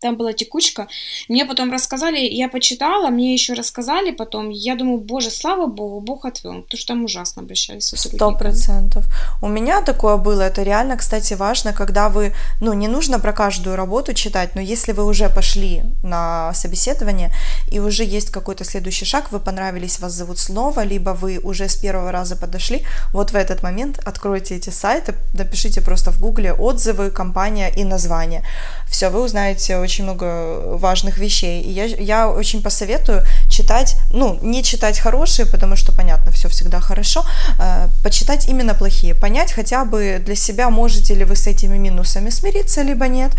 там 0.00 0.16
была 0.16 0.32
текучка. 0.32 0.88
Мне 1.28 1.44
потом 1.44 1.70
рассказали, 1.72 2.18
я 2.18 2.48
почитала, 2.48 3.10
мне 3.10 3.34
еще 3.34 3.52
рассказали 3.52 4.10
потом. 4.10 4.48
Я 4.48 4.74
думаю, 4.74 4.98
боже, 4.98 5.30
слава 5.30 5.66
богу, 5.66 6.00
Бог 6.00 6.24
отвел, 6.24 6.62
потому 6.62 6.78
что 6.78 6.86
там 6.88 7.04
ужасно 7.04 7.42
обращались 7.42 7.92
Сто 7.94 8.32
процентов. 8.32 9.04
У 9.42 9.48
меня 9.48 9.82
такое 9.82 10.16
было, 10.16 10.42
это 10.42 10.62
реально, 10.62 10.96
кстати, 10.96 11.34
важно, 11.34 11.72
когда 11.72 12.08
вы, 12.08 12.32
ну, 12.60 12.72
не 12.72 12.88
нужно 12.88 13.18
про 13.20 13.32
каждую 13.32 13.76
работу 13.76 14.14
читать, 14.14 14.54
но 14.54 14.60
если 14.60 14.92
вы 14.92 15.04
уже 15.04 15.28
пошли 15.28 15.82
на 16.02 16.52
собеседование, 16.54 17.30
и 17.70 17.78
уже 17.78 18.04
есть 18.04 18.30
какой-то 18.30 18.64
следующий 18.64 19.04
шаг, 19.04 19.32
вы 19.32 19.38
понравились, 19.38 20.00
вас 20.00 20.12
зовут 20.12 20.38
снова, 20.38 20.82
либо 20.84 21.10
вы 21.10 21.38
уже 21.42 21.68
с 21.68 21.76
первого 21.76 22.10
раза 22.10 22.36
подошли, 22.36 22.84
вот 23.12 23.32
в 23.32 23.34
этот 23.34 23.62
момент 23.62 24.00
откройте 24.04 24.56
эти 24.56 24.70
сайты, 24.70 25.14
напишите 25.34 25.82
просто 25.82 26.10
в 26.10 26.20
гугле 26.20 26.52
отзывы, 26.52 27.10
компания 27.10 27.68
и 27.68 27.84
название. 27.84 28.42
Все, 28.88 29.10
вы 29.10 29.22
узнаете 29.22 29.78
очень 29.90 30.04
много 30.04 30.76
важных 30.78 31.18
вещей. 31.18 31.62
И 31.62 31.70
я, 31.72 31.84
я 31.84 32.28
очень 32.28 32.62
посоветую 32.62 33.24
читать, 33.48 33.96
ну, 34.12 34.38
не 34.42 34.62
читать 34.62 35.00
хорошие, 35.00 35.46
потому 35.46 35.76
что, 35.76 35.92
понятно, 35.92 36.30
все 36.32 36.48
всегда 36.48 36.80
хорошо, 36.80 37.24
э, 37.58 37.88
почитать 38.02 38.48
именно 38.48 38.74
плохие, 38.74 39.14
понять 39.14 39.52
хотя 39.52 39.84
бы 39.84 40.22
для 40.26 40.36
себя, 40.36 40.70
можете 40.70 41.14
ли 41.14 41.24
вы 41.24 41.34
с 41.34 41.46
этими 41.46 41.78
минусами 41.78 42.30
смириться, 42.30 42.82
либо 42.82 43.08
нет. 43.08 43.32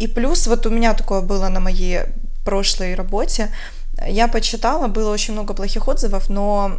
И 0.00 0.06
плюс, 0.08 0.46
вот 0.46 0.66
у 0.66 0.70
меня 0.70 0.94
такое 0.94 1.20
было 1.20 1.48
на 1.48 1.60
моей 1.60 2.00
прошлой 2.44 2.94
работе, 2.94 3.48
я 4.06 4.28
почитала, 4.28 4.86
было 4.86 5.12
очень 5.12 5.34
много 5.34 5.54
плохих 5.54 5.88
отзывов, 5.88 6.30
но 6.30 6.72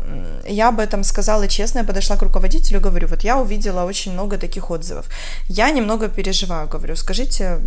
я 0.48 0.70
об 0.70 0.80
этом 0.80 1.04
сказала 1.04 1.48
честно, 1.48 1.80
я 1.80 1.86
подошла 1.86 2.16
к 2.16 2.22
руководителю, 2.22 2.80
говорю, 2.80 3.08
вот 3.08 3.24
я 3.24 3.38
увидела 3.38 3.84
очень 3.86 4.14
много 4.14 4.38
таких 4.38 4.72
отзывов. 4.72 5.06
Я 5.50 5.72
немного 5.72 6.08
переживаю, 6.08 6.68
говорю, 6.68 6.96
скажите 6.96 7.60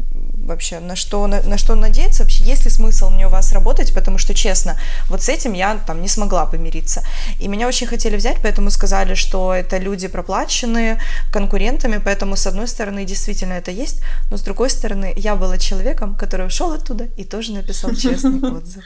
вообще, 0.46 0.80
на 0.80 0.96
что, 0.96 1.26
на, 1.26 1.42
на 1.42 1.58
что 1.58 1.74
надеяться 1.74 2.22
вообще, 2.22 2.44
есть 2.44 2.64
ли 2.64 2.70
смысл 2.70 3.10
мне 3.10 3.26
у 3.26 3.30
вас 3.30 3.52
работать, 3.52 3.94
потому 3.94 4.18
что, 4.18 4.34
честно, 4.34 4.76
вот 5.08 5.22
с 5.22 5.28
этим 5.28 5.52
я 5.52 5.78
там 5.86 6.02
не 6.02 6.08
смогла 6.08 6.46
помириться. 6.46 7.02
И 7.40 7.48
меня 7.48 7.68
очень 7.68 7.86
хотели 7.86 8.16
взять, 8.16 8.38
поэтому 8.42 8.70
сказали, 8.70 9.14
что 9.14 9.54
это 9.54 9.78
люди 9.78 10.08
проплаченные 10.08 11.00
конкурентами, 11.32 12.00
поэтому, 12.04 12.36
с 12.36 12.46
одной 12.46 12.68
стороны, 12.68 13.04
действительно 13.04 13.54
это 13.54 13.70
есть, 13.70 14.02
но 14.30 14.36
с 14.36 14.42
другой 14.42 14.70
стороны, 14.70 15.12
я 15.16 15.36
была 15.36 15.58
человеком, 15.58 16.14
который 16.14 16.46
ушел 16.46 16.72
оттуда 16.72 17.04
и 17.16 17.24
тоже 17.24 17.52
написал 17.52 17.94
честный 17.94 18.40
отзыв. 18.56 18.84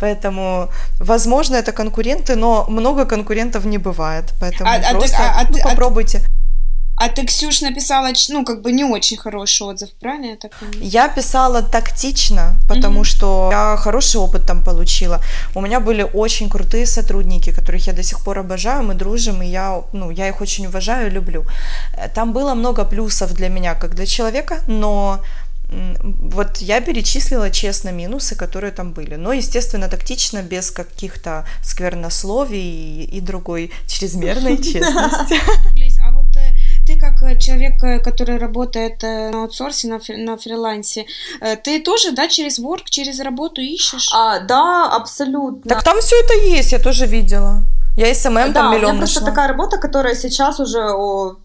Поэтому, 0.00 0.70
возможно, 1.00 1.56
это 1.56 1.72
конкуренты, 1.72 2.36
но 2.36 2.66
много 2.68 3.04
конкурентов 3.04 3.64
не 3.64 3.78
бывает. 3.78 4.32
Поэтому 4.40 4.70
а, 4.70 4.90
просто 4.92 5.18
а, 5.18 5.40
а, 5.40 5.46
ну, 5.50 5.58
а, 5.62 5.68
попробуйте. 5.70 6.22
А 6.96 7.08
ты, 7.08 7.26
Ксюш, 7.26 7.60
написала, 7.62 8.12
ну, 8.28 8.44
как 8.44 8.62
бы 8.62 8.72
не 8.72 8.84
очень 8.84 9.16
хороший 9.16 9.66
отзыв, 9.66 9.90
правильно 10.00 10.26
я 10.26 10.36
так 10.36 10.52
понимаю? 10.60 10.90
Я 10.90 11.08
писала 11.08 11.62
тактично, 11.62 12.54
потому 12.68 13.00
mm-hmm. 13.00 13.16
что 13.16 13.48
я 13.50 13.76
хороший 13.76 14.20
опыт 14.20 14.46
там 14.46 14.62
получила. 14.62 15.20
У 15.54 15.60
меня 15.60 15.80
были 15.80 16.06
очень 16.14 16.48
крутые 16.48 16.86
сотрудники, 16.86 17.52
которых 17.52 17.86
я 17.86 17.92
до 17.92 18.02
сих 18.02 18.22
пор 18.22 18.38
обожаю, 18.38 18.84
мы 18.84 18.94
дружим, 18.94 19.42
и 19.42 19.46
я, 19.46 19.82
ну, 19.92 20.10
я 20.10 20.28
их 20.28 20.40
очень 20.40 20.66
уважаю 20.66 21.08
и 21.08 21.10
люблю. 21.10 21.44
Там 22.14 22.32
было 22.32 22.54
много 22.54 22.84
плюсов 22.84 23.34
для 23.34 23.48
меня, 23.48 23.74
как 23.74 23.94
для 23.94 24.06
человека, 24.06 24.60
но 24.68 25.20
вот 25.68 26.58
я 26.58 26.80
перечислила 26.80 27.50
честно 27.50 27.90
минусы, 27.90 28.36
которые 28.36 28.70
там 28.70 28.92
были. 28.92 29.16
Но, 29.16 29.32
естественно, 29.32 29.88
тактично, 29.88 30.42
без 30.42 30.70
каких-то 30.70 31.46
сквернословий 31.62 33.04
и, 33.04 33.16
и 33.16 33.20
другой 33.20 33.72
чрезмерной 33.86 34.56
честности. 34.62 35.40
Э, 37.04 37.10
как 37.10 37.22
э, 37.22 37.38
человек, 37.38 37.82
э, 37.82 37.98
который 37.98 38.38
работает 38.38 39.02
на 39.02 39.42
аутсорсе, 39.42 39.88
на, 39.88 39.98
фри, 39.98 40.16
на 40.24 40.36
фрилансе, 40.36 41.06
ты 41.62 41.80
тоже, 41.80 42.12
да, 42.12 42.28
через 42.28 42.58
work, 42.58 42.84
через 42.90 43.20
работу 43.20 43.60
ищешь? 43.60 44.10
А, 44.12 44.40
да, 44.40 44.90
абсолютно. 44.96 45.68
Так 45.68 45.82
там 45.82 46.00
все 46.00 46.16
это 46.16 46.34
есть, 46.56 46.72
я 46.72 46.78
тоже 46.78 47.06
видела. 47.06 47.62
Я 47.96 48.12
СММ 48.14 48.52
да, 48.52 48.52
там 48.52 48.72
миллион 48.72 48.90
у 48.90 48.94
меня 48.94 48.98
просто 48.98 49.24
такая 49.24 49.48
работа, 49.48 49.78
которая 49.78 50.14
сейчас 50.14 50.60
уже 50.60 50.80
о, 50.80 51.36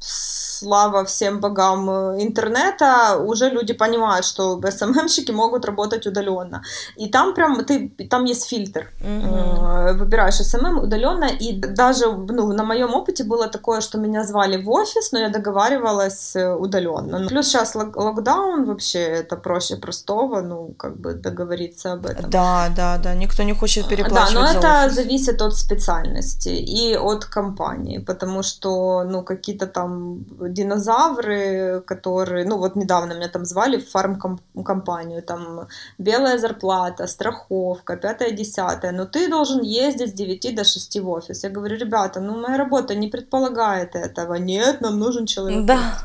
слава 0.60 1.04
всем 1.04 1.39
богам 1.39 1.89
э, 1.89 2.24
интернета, 2.24 3.17
уже 3.17 3.50
люди 3.50 3.74
понимают, 3.74 4.26
что 4.26 4.62
SMM 4.62 4.83
щики 4.83 5.32
могут 5.32 5.65
работать 5.65 6.08
удаленно. 6.08 6.62
И 6.98 7.08
там 7.08 7.34
прям 7.34 7.63
ты, 7.65 7.89
там 8.10 8.26
есть 8.26 8.50
фильтр. 8.50 8.91
Угу. 9.02 10.00
Выбираешь 10.00 10.36
SMM 10.36 10.78
удаленно, 10.78 11.26
и 11.26 11.54
даже 11.54 12.06
ну, 12.06 12.54
на 12.54 12.63
моем 12.63 12.93
опыте 12.93 13.24
было 13.24 13.48
такое, 13.48 13.82
что 13.82 13.98
меня 13.98 14.24
звали 14.24 14.62
в 14.62 14.69
офис, 14.69 15.12
но 15.12 15.19
я 15.19 15.30
договаривалась 15.30 16.36
э, 16.36 16.56
удаленно. 16.56 17.28
Плюс 17.28 17.48
сейчас 17.48 17.76
локдаун 17.76 18.65
вообще 18.65 19.00
это 19.00 19.38
проще 19.38 19.76
простого, 19.76 20.41
ну 20.41 20.74
как 20.78 20.98
бы 20.98 21.13
договориться 21.13 21.93
об 21.93 22.06
этом. 22.06 22.30
Да, 22.30 22.69
да, 22.76 22.98
да, 22.98 23.15
никто 23.15 23.43
не 23.43 23.54
хочет 23.54 23.88
переплачивать. 23.88 24.34
Да, 24.34 24.39
но 24.39 24.60
это 24.60 24.86
офис. 24.86 24.95
зависит 24.95 25.41
от 25.41 25.56
специальности 25.56 26.50
и 26.50 26.98
от 26.98 27.26
компании, 27.26 28.00
потому 28.00 28.43
что 28.43 29.04
ну 29.04 29.24
какие-то 29.24 29.67
там 29.67 30.26
динозавры, 30.53 31.81
которые, 31.85 32.45
ну 32.45 32.57
вот 32.57 32.75
недавно 32.75 33.13
меня 33.13 33.29
там 33.29 33.45
звали 33.45 33.77
в 33.77 33.89
фармкомпанию, 33.89 35.21
там 35.21 35.67
белая 35.97 36.38
зарплата, 36.38 37.07
страховка, 37.07 37.97
пятое, 37.97 38.31
десятое, 38.31 38.91
но 38.91 39.05
ты 39.05 39.29
должен 39.29 39.62
ездить 39.62 40.09
с 40.09 40.13
9 40.13 40.55
до 40.55 40.63
6 40.63 40.99
в 40.99 41.09
офис. 41.09 41.43
Я 41.43 41.49
говорю, 41.49 41.77
ребята, 41.77 42.19
ну 42.19 42.39
моя 42.39 42.57
работа 42.57 42.95
не 42.95 43.07
предполагает 43.07 43.95
этого, 43.95 44.35
нет, 44.35 44.81
нам 44.81 44.99
нужен 44.99 45.25
человек. 45.25 45.65
Да. 45.65 45.99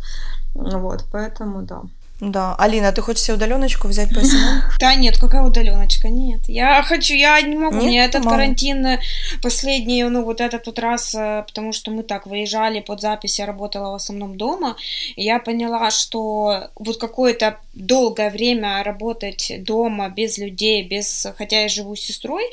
Вот, 0.54 1.04
поэтому 1.12 1.62
да. 1.62 1.82
Да. 2.20 2.54
Алина, 2.58 2.92
ты 2.92 3.02
хочешь 3.02 3.24
себе 3.24 3.34
удаленочку 3.34 3.88
взять 3.88 4.10
по 4.10 4.20
SMM? 4.20 4.62
Да 4.78 4.94
нет, 4.94 5.18
какая 5.18 5.42
удаленочка? 5.42 6.08
Нет. 6.08 6.42
Я 6.46 6.82
хочу, 6.82 7.14
я 7.14 7.40
не 7.42 7.56
могу. 7.56 7.76
Нет, 7.76 7.84
Мне 7.84 8.04
это 8.04 8.24
мало. 8.24 8.36
карантин 8.36 8.86
э, 8.86 9.00
последний, 9.42 10.04
ну 10.04 10.24
вот 10.24 10.40
этот 10.40 10.66
вот 10.66 10.78
раз, 10.78 11.14
э, 11.14 11.44
потому 11.46 11.72
что 11.72 11.90
мы 11.90 12.04
так 12.04 12.26
выезжали 12.26 12.80
под 12.80 13.00
запись, 13.00 13.40
я 13.40 13.46
работала 13.46 13.92
в 13.92 13.94
основном 13.94 14.36
дома, 14.36 14.76
и 15.16 15.24
я 15.24 15.40
поняла, 15.40 15.90
что 15.90 16.68
вот 16.76 16.98
какое-то 16.98 17.58
долгое 17.74 18.30
время 18.30 18.82
работать 18.84 19.52
дома 19.58 20.08
без 20.08 20.38
людей, 20.38 20.84
без, 20.84 21.26
хотя 21.36 21.62
я 21.62 21.68
живу 21.68 21.96
с 21.96 22.00
сестрой, 22.00 22.44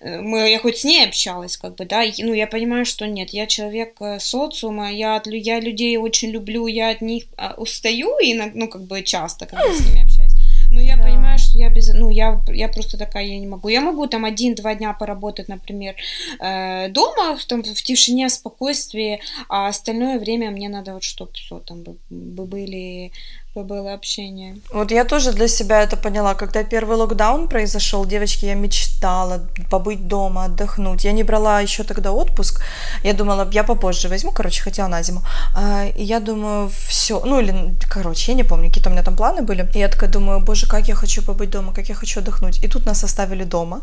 э, 0.00 0.20
мы, 0.20 0.50
я 0.50 0.60
хоть 0.60 0.78
с 0.78 0.84
ней 0.84 1.04
общалась, 1.04 1.56
как 1.56 1.74
бы, 1.74 1.84
да, 1.84 2.04
и, 2.04 2.22
ну 2.22 2.32
я 2.32 2.46
понимаю, 2.46 2.84
что 2.84 3.06
нет, 3.08 3.30
я 3.30 3.46
человек 3.46 3.98
социума, 4.20 4.92
я, 4.92 5.20
я 5.26 5.58
людей 5.58 5.96
очень 5.96 6.30
люблю, 6.30 6.68
я 6.68 6.90
от 6.90 7.00
них 7.00 7.24
а, 7.36 7.54
устаю, 7.56 8.16
и, 8.20 8.34
ну 8.34 8.68
как 8.68 8.82
бы 8.82 8.99
часто, 9.02 9.46
когда 9.46 9.72
с 9.72 9.80
ними 9.80 10.02
общаюсь. 10.02 10.32
Но 10.70 10.80
я 10.80 10.96
Да. 10.96 11.02
понимаю, 11.02 11.38
что 11.38 11.58
я 11.58 11.68
без, 11.68 11.92
ну 11.92 12.10
я, 12.10 12.40
я 12.46 12.68
просто 12.68 12.96
такая, 12.98 13.24
я 13.24 13.38
не 13.40 13.46
могу. 13.46 13.68
Я 13.68 13.80
могу 13.80 14.06
там 14.06 14.24
один-два 14.24 14.74
дня 14.74 14.92
поработать, 14.92 15.48
например, 15.48 15.94
э, 16.40 16.88
дома, 16.88 17.36
в, 17.36 17.44
том, 17.44 17.62
в 17.62 17.82
тишине, 17.82 18.28
спокойствии, 18.28 19.20
а 19.48 19.68
остальное 19.68 20.18
время 20.18 20.50
мне 20.50 20.68
надо 20.68 20.92
вот, 20.92 21.02
чтобы 21.02 21.32
все 21.32 21.58
там 21.58 21.82
бы, 21.82 21.96
бы 22.10 22.46
были, 22.46 23.10
бы 23.39 23.39
было 23.54 23.94
общение. 23.94 24.56
Вот 24.72 24.92
я 24.92 25.04
тоже 25.04 25.32
для 25.32 25.48
себя 25.48 25.82
это 25.82 25.96
поняла. 25.96 26.34
Когда 26.34 26.62
первый 26.62 26.96
локдаун 26.96 27.48
произошел, 27.48 28.06
девочки, 28.06 28.46
я 28.46 28.54
мечтала 28.54 29.40
побыть 29.70 30.06
дома, 30.06 30.44
отдохнуть. 30.44 31.04
Я 31.04 31.12
не 31.12 31.24
брала 31.24 31.60
еще 31.60 31.82
тогда 31.82 32.12
отпуск. 32.12 32.62
Я 33.04 33.12
думала, 33.12 33.48
я 33.52 33.64
попозже 33.64 34.08
возьму, 34.08 34.32
короче, 34.32 34.62
хотела 34.62 34.88
на 34.88 35.02
зиму. 35.02 35.22
А, 35.54 35.86
И 35.96 36.04
я 36.04 36.20
думаю, 36.20 36.70
все, 36.86 37.20
ну 37.24 37.40
или, 37.40 37.74
короче, 37.88 38.32
я 38.32 38.36
не 38.36 38.44
помню, 38.44 38.68
какие-то 38.68 38.90
у 38.90 38.92
меня 38.92 39.02
там 39.02 39.16
планы 39.16 39.42
были. 39.42 39.68
И 39.74 39.78
я 39.78 39.88
такая 39.88 40.10
думаю, 40.10 40.40
боже, 40.40 40.66
как 40.68 40.88
я 40.88 40.94
хочу 40.94 41.22
побыть 41.22 41.50
дома, 41.50 41.72
как 41.74 41.88
я 41.88 41.94
хочу 41.94 42.20
отдохнуть. 42.20 42.64
И 42.64 42.68
тут 42.68 42.86
нас 42.86 43.04
оставили 43.04 43.44
дома. 43.44 43.80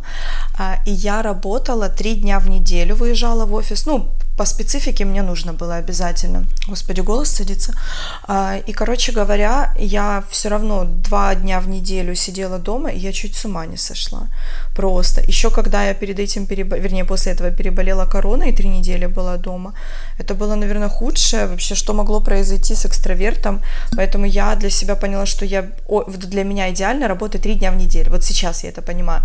А, 0.58 0.78
И 0.86 0.92
я 0.92 1.22
работала 1.22 1.90
три 1.90 2.16
дня 2.16 2.40
в 2.40 2.50
неделю, 2.50 2.96
выезжала 2.96 3.46
в 3.46 3.54
офис. 3.54 3.86
Ну, 3.86 4.08
по 4.38 4.46
специфике 4.46 5.06
мне 5.06 5.24
нужно 5.24 5.54
было 5.54 5.76
обязательно. 5.78 6.46
Господи, 6.68 7.02
голос 7.02 7.30
садится. 7.30 7.74
А, 8.28 8.58
И, 8.68 8.72
короче 8.72 9.12
говоря, 9.12 9.74
я 9.80 10.24
все 10.30 10.50
равно 10.50 10.86
два 10.86 11.36
дня 11.36 11.60
в 11.60 11.68
неделю 11.68 12.16
сидела 12.16 12.60
дома, 12.60 12.92
и 12.92 13.00
я 13.00 13.12
чуть 13.12 13.36
с 13.36 13.46
ума 13.46 13.66
не 13.66 13.78
сошла. 13.78 14.28
Просто. 14.76 15.22
Еще 15.22 15.50
когда 15.50 15.88
я 15.88 15.94
перед 15.94 16.20
этим, 16.20 16.46
перебо... 16.46 16.78
вернее, 16.78 17.04
после 17.04 17.32
этого 17.32 17.52
переболела 17.52 18.06
короной, 18.06 18.50
и 18.50 18.56
три 18.56 18.70
недели 18.70 19.08
была 19.08 19.38
дома, 19.38 19.74
это 20.20 20.36
было, 20.36 20.56
наверное, 20.56 20.90
худшее 20.90 21.48
вообще, 21.48 21.76
что 21.76 21.94
могло 21.94 22.20
произойти 22.22 22.76
с 22.76 22.86
экстравертом. 22.86 23.62
Поэтому 23.96 24.26
я 24.26 24.56
для 24.56 24.70
себя 24.70 24.96
поняла, 24.96 25.26
что 25.26 25.46
я... 25.46 25.66
для 26.18 26.44
меня 26.44 26.70
идеально 26.70 27.08
работать 27.08 27.42
три 27.42 27.56
дня 27.56 27.72
в 27.72 27.76
неделю. 27.76 28.12
Вот 28.12 28.24
сейчас 28.24 28.64
я 28.64 28.70
это 28.70 28.82
понимаю 28.82 29.24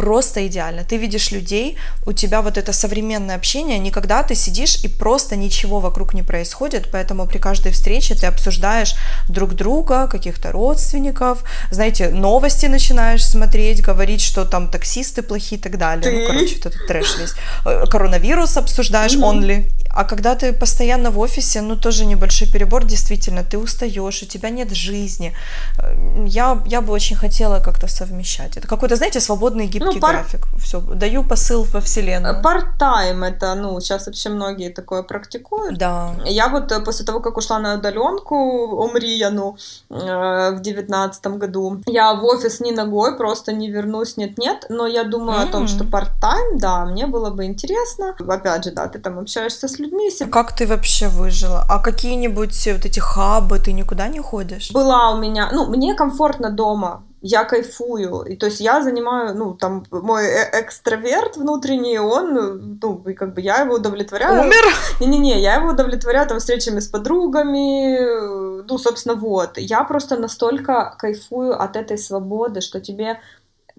просто 0.00 0.46
идеально. 0.46 0.82
Ты 0.82 0.96
видишь 0.96 1.30
людей, 1.32 1.76
у 2.06 2.12
тебя 2.12 2.40
вот 2.40 2.56
это 2.56 2.72
современное 2.72 3.36
общение, 3.36 3.78
не 3.78 3.90
когда 3.90 4.22
ты 4.22 4.34
сидишь 4.34 4.84
и 4.84 4.88
просто 4.88 5.36
ничего 5.36 5.80
вокруг 5.80 6.14
не 6.14 6.22
происходит, 6.22 6.88
поэтому 6.92 7.26
при 7.26 7.38
каждой 7.38 7.72
встрече 7.72 8.14
ты 8.14 8.26
обсуждаешь 8.26 8.94
друг 9.28 9.52
друга, 9.54 10.06
каких-то 10.06 10.52
родственников, 10.52 11.44
знаете, 11.70 12.08
новости 12.08 12.66
начинаешь 12.66 13.26
смотреть, 13.26 13.82
говорить, 13.82 14.22
что 14.22 14.44
там 14.46 14.68
таксисты 14.68 15.22
плохие 15.22 15.58
и 15.60 15.62
так 15.62 15.76
далее. 15.76 16.02
Ты? 16.02 16.18
Ну, 16.18 16.26
короче, 16.26 16.54
вот 16.56 16.66
этот 16.66 16.86
трэш 16.86 17.18
весь. 17.18 17.34
Э, 17.66 17.84
Коронавирус 17.90 18.56
обсуждаешь, 18.56 19.16
Мгм. 19.16 19.24
only. 19.24 19.64
А 19.94 20.04
когда 20.04 20.34
ты 20.34 20.52
постоянно 20.52 21.10
в 21.10 21.18
офисе, 21.18 21.60
ну, 21.62 21.76
тоже 21.76 22.04
небольшой 22.06 22.48
перебор, 22.48 22.84
действительно, 22.84 23.42
ты 23.42 23.58
устаешь, 23.58 24.22
у 24.22 24.26
тебя 24.26 24.50
нет 24.50 24.70
жизни. 24.70 25.34
Э, 25.78 26.24
Я, 26.26 26.62
я 26.66 26.80
бы 26.80 26.92
очень 26.92 27.16
хотела 27.16 27.60
как-то 27.60 27.88
совмещать. 27.88 28.56
Это 28.56 28.68
какой-то, 28.68 28.96
знаете, 28.96 29.20
свободный 29.20 29.66
гибкий 29.66 29.94
Ну, 29.94 30.00
пар- 30.00 30.16
график. 30.16 30.46
Все, 30.58 30.80
даю 30.80 31.24
посыл 31.24 31.64
во 31.64 31.80
вселенную. 31.80 32.40
Part-time 32.42 33.24
это, 33.26 33.54
ну, 33.54 33.80
сейчас 33.80 34.06
вообще 34.06 34.28
многие 34.28 34.70
такое 34.70 35.02
практикуют. 35.02 35.78
Да. 35.78 36.14
Я 36.24 36.48
вот 36.48 36.72
э, 36.72 36.80
после 36.80 37.04
того, 37.04 37.20
как 37.20 37.36
ушла 37.36 37.58
на 37.58 37.74
удаленку 37.74 38.36
Омрияну 38.84 39.56
э, 39.90 40.50
в 40.52 40.60
девятнадцатом 40.60 41.38
году, 41.38 41.80
я 41.86 42.14
в 42.14 42.24
офис 42.24 42.60
ни 42.60 42.70
ногой, 42.72 43.16
просто 43.16 43.52
не 43.52 43.70
вернусь, 43.70 44.16
нет-нет, 44.16 44.66
но 44.68 44.86
я 44.86 45.04
думаю 45.04 45.42
о 45.42 45.46
том, 45.46 45.66
что 45.68 45.84
part-time, 45.84 46.58
да, 46.58 46.84
мне 46.86 47.06
было 47.06 47.30
бы 47.30 47.44
интересно. 47.44 48.14
Опять 48.28 48.64
же, 48.64 48.70
да, 48.70 48.86
ты 48.86 48.98
там 48.98 49.18
общаешься 49.18 49.68
с 49.68 49.79
людьми. 49.80 50.10
Как 50.30 50.54
ты 50.54 50.66
вообще 50.66 51.08
выжила? 51.08 51.64
А 51.68 51.78
какие-нибудь 51.78 52.68
вот 52.72 52.84
эти 52.84 53.00
хабы, 53.00 53.58
ты 53.58 53.72
никуда 53.72 54.08
не 54.08 54.20
ходишь? 54.20 54.70
Была 54.72 55.10
у 55.10 55.18
меня, 55.18 55.50
ну, 55.52 55.66
мне 55.66 55.94
комфортно 55.94 56.50
дома, 56.50 57.04
я 57.22 57.44
кайфую, 57.44 58.22
и 58.22 58.36
то 58.36 58.46
есть 58.46 58.60
я 58.60 58.82
занимаю, 58.82 59.36
ну, 59.36 59.54
там, 59.54 59.84
мой 59.90 60.24
э- 60.24 60.62
экстраверт 60.62 61.36
внутренний, 61.36 61.98
он, 61.98 62.78
ну, 62.82 63.02
и 63.06 63.12
как 63.12 63.34
бы 63.34 63.42
я 63.42 63.58
его 63.58 63.74
удовлетворяю. 63.74 64.42
Умер? 64.42 64.64
Не-не-не, 65.00 65.40
я 65.40 65.56
его 65.56 65.70
удовлетворяю 65.70 66.26
там 66.28 66.38
встречами 66.38 66.80
с 66.80 66.88
подругами, 66.88 67.96
э, 67.96 68.64
ну, 68.66 68.78
собственно, 68.78 69.16
вот. 69.16 69.58
Я 69.58 69.84
просто 69.84 70.16
настолько 70.16 70.94
кайфую 70.98 71.60
от 71.60 71.76
этой 71.76 71.98
свободы, 71.98 72.62
что 72.62 72.80
тебе, 72.80 73.20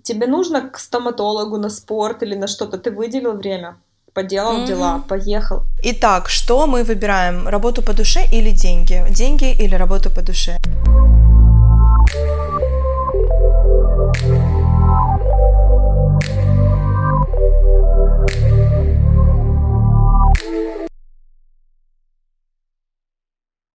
тебе 0.03 0.27
нужно 0.27 0.69
к 0.69 0.77
стоматологу 0.77 1.57
на 1.57 1.69
спорт 1.69 2.21
или 2.21 2.35
на 2.35 2.47
что-то, 2.47 2.77
ты 2.77 2.91
выделил 2.91 3.33
время, 3.33 3.77
поделал 4.13 4.53
Мгм. 4.53 4.65
дела, 4.65 5.01
поехал. 5.07 5.63
Итак, 5.83 6.29
что 6.29 6.67
мы 6.67 6.83
выбираем? 6.83 7.47
Работу 7.47 7.81
по 7.81 7.93
душе 7.93 8.25
или 8.31 8.51
деньги? 8.51 9.05
Деньги 9.09 9.51
или 9.63 9.75
работу 9.75 10.09
по 10.09 10.21
душе? 10.21 10.57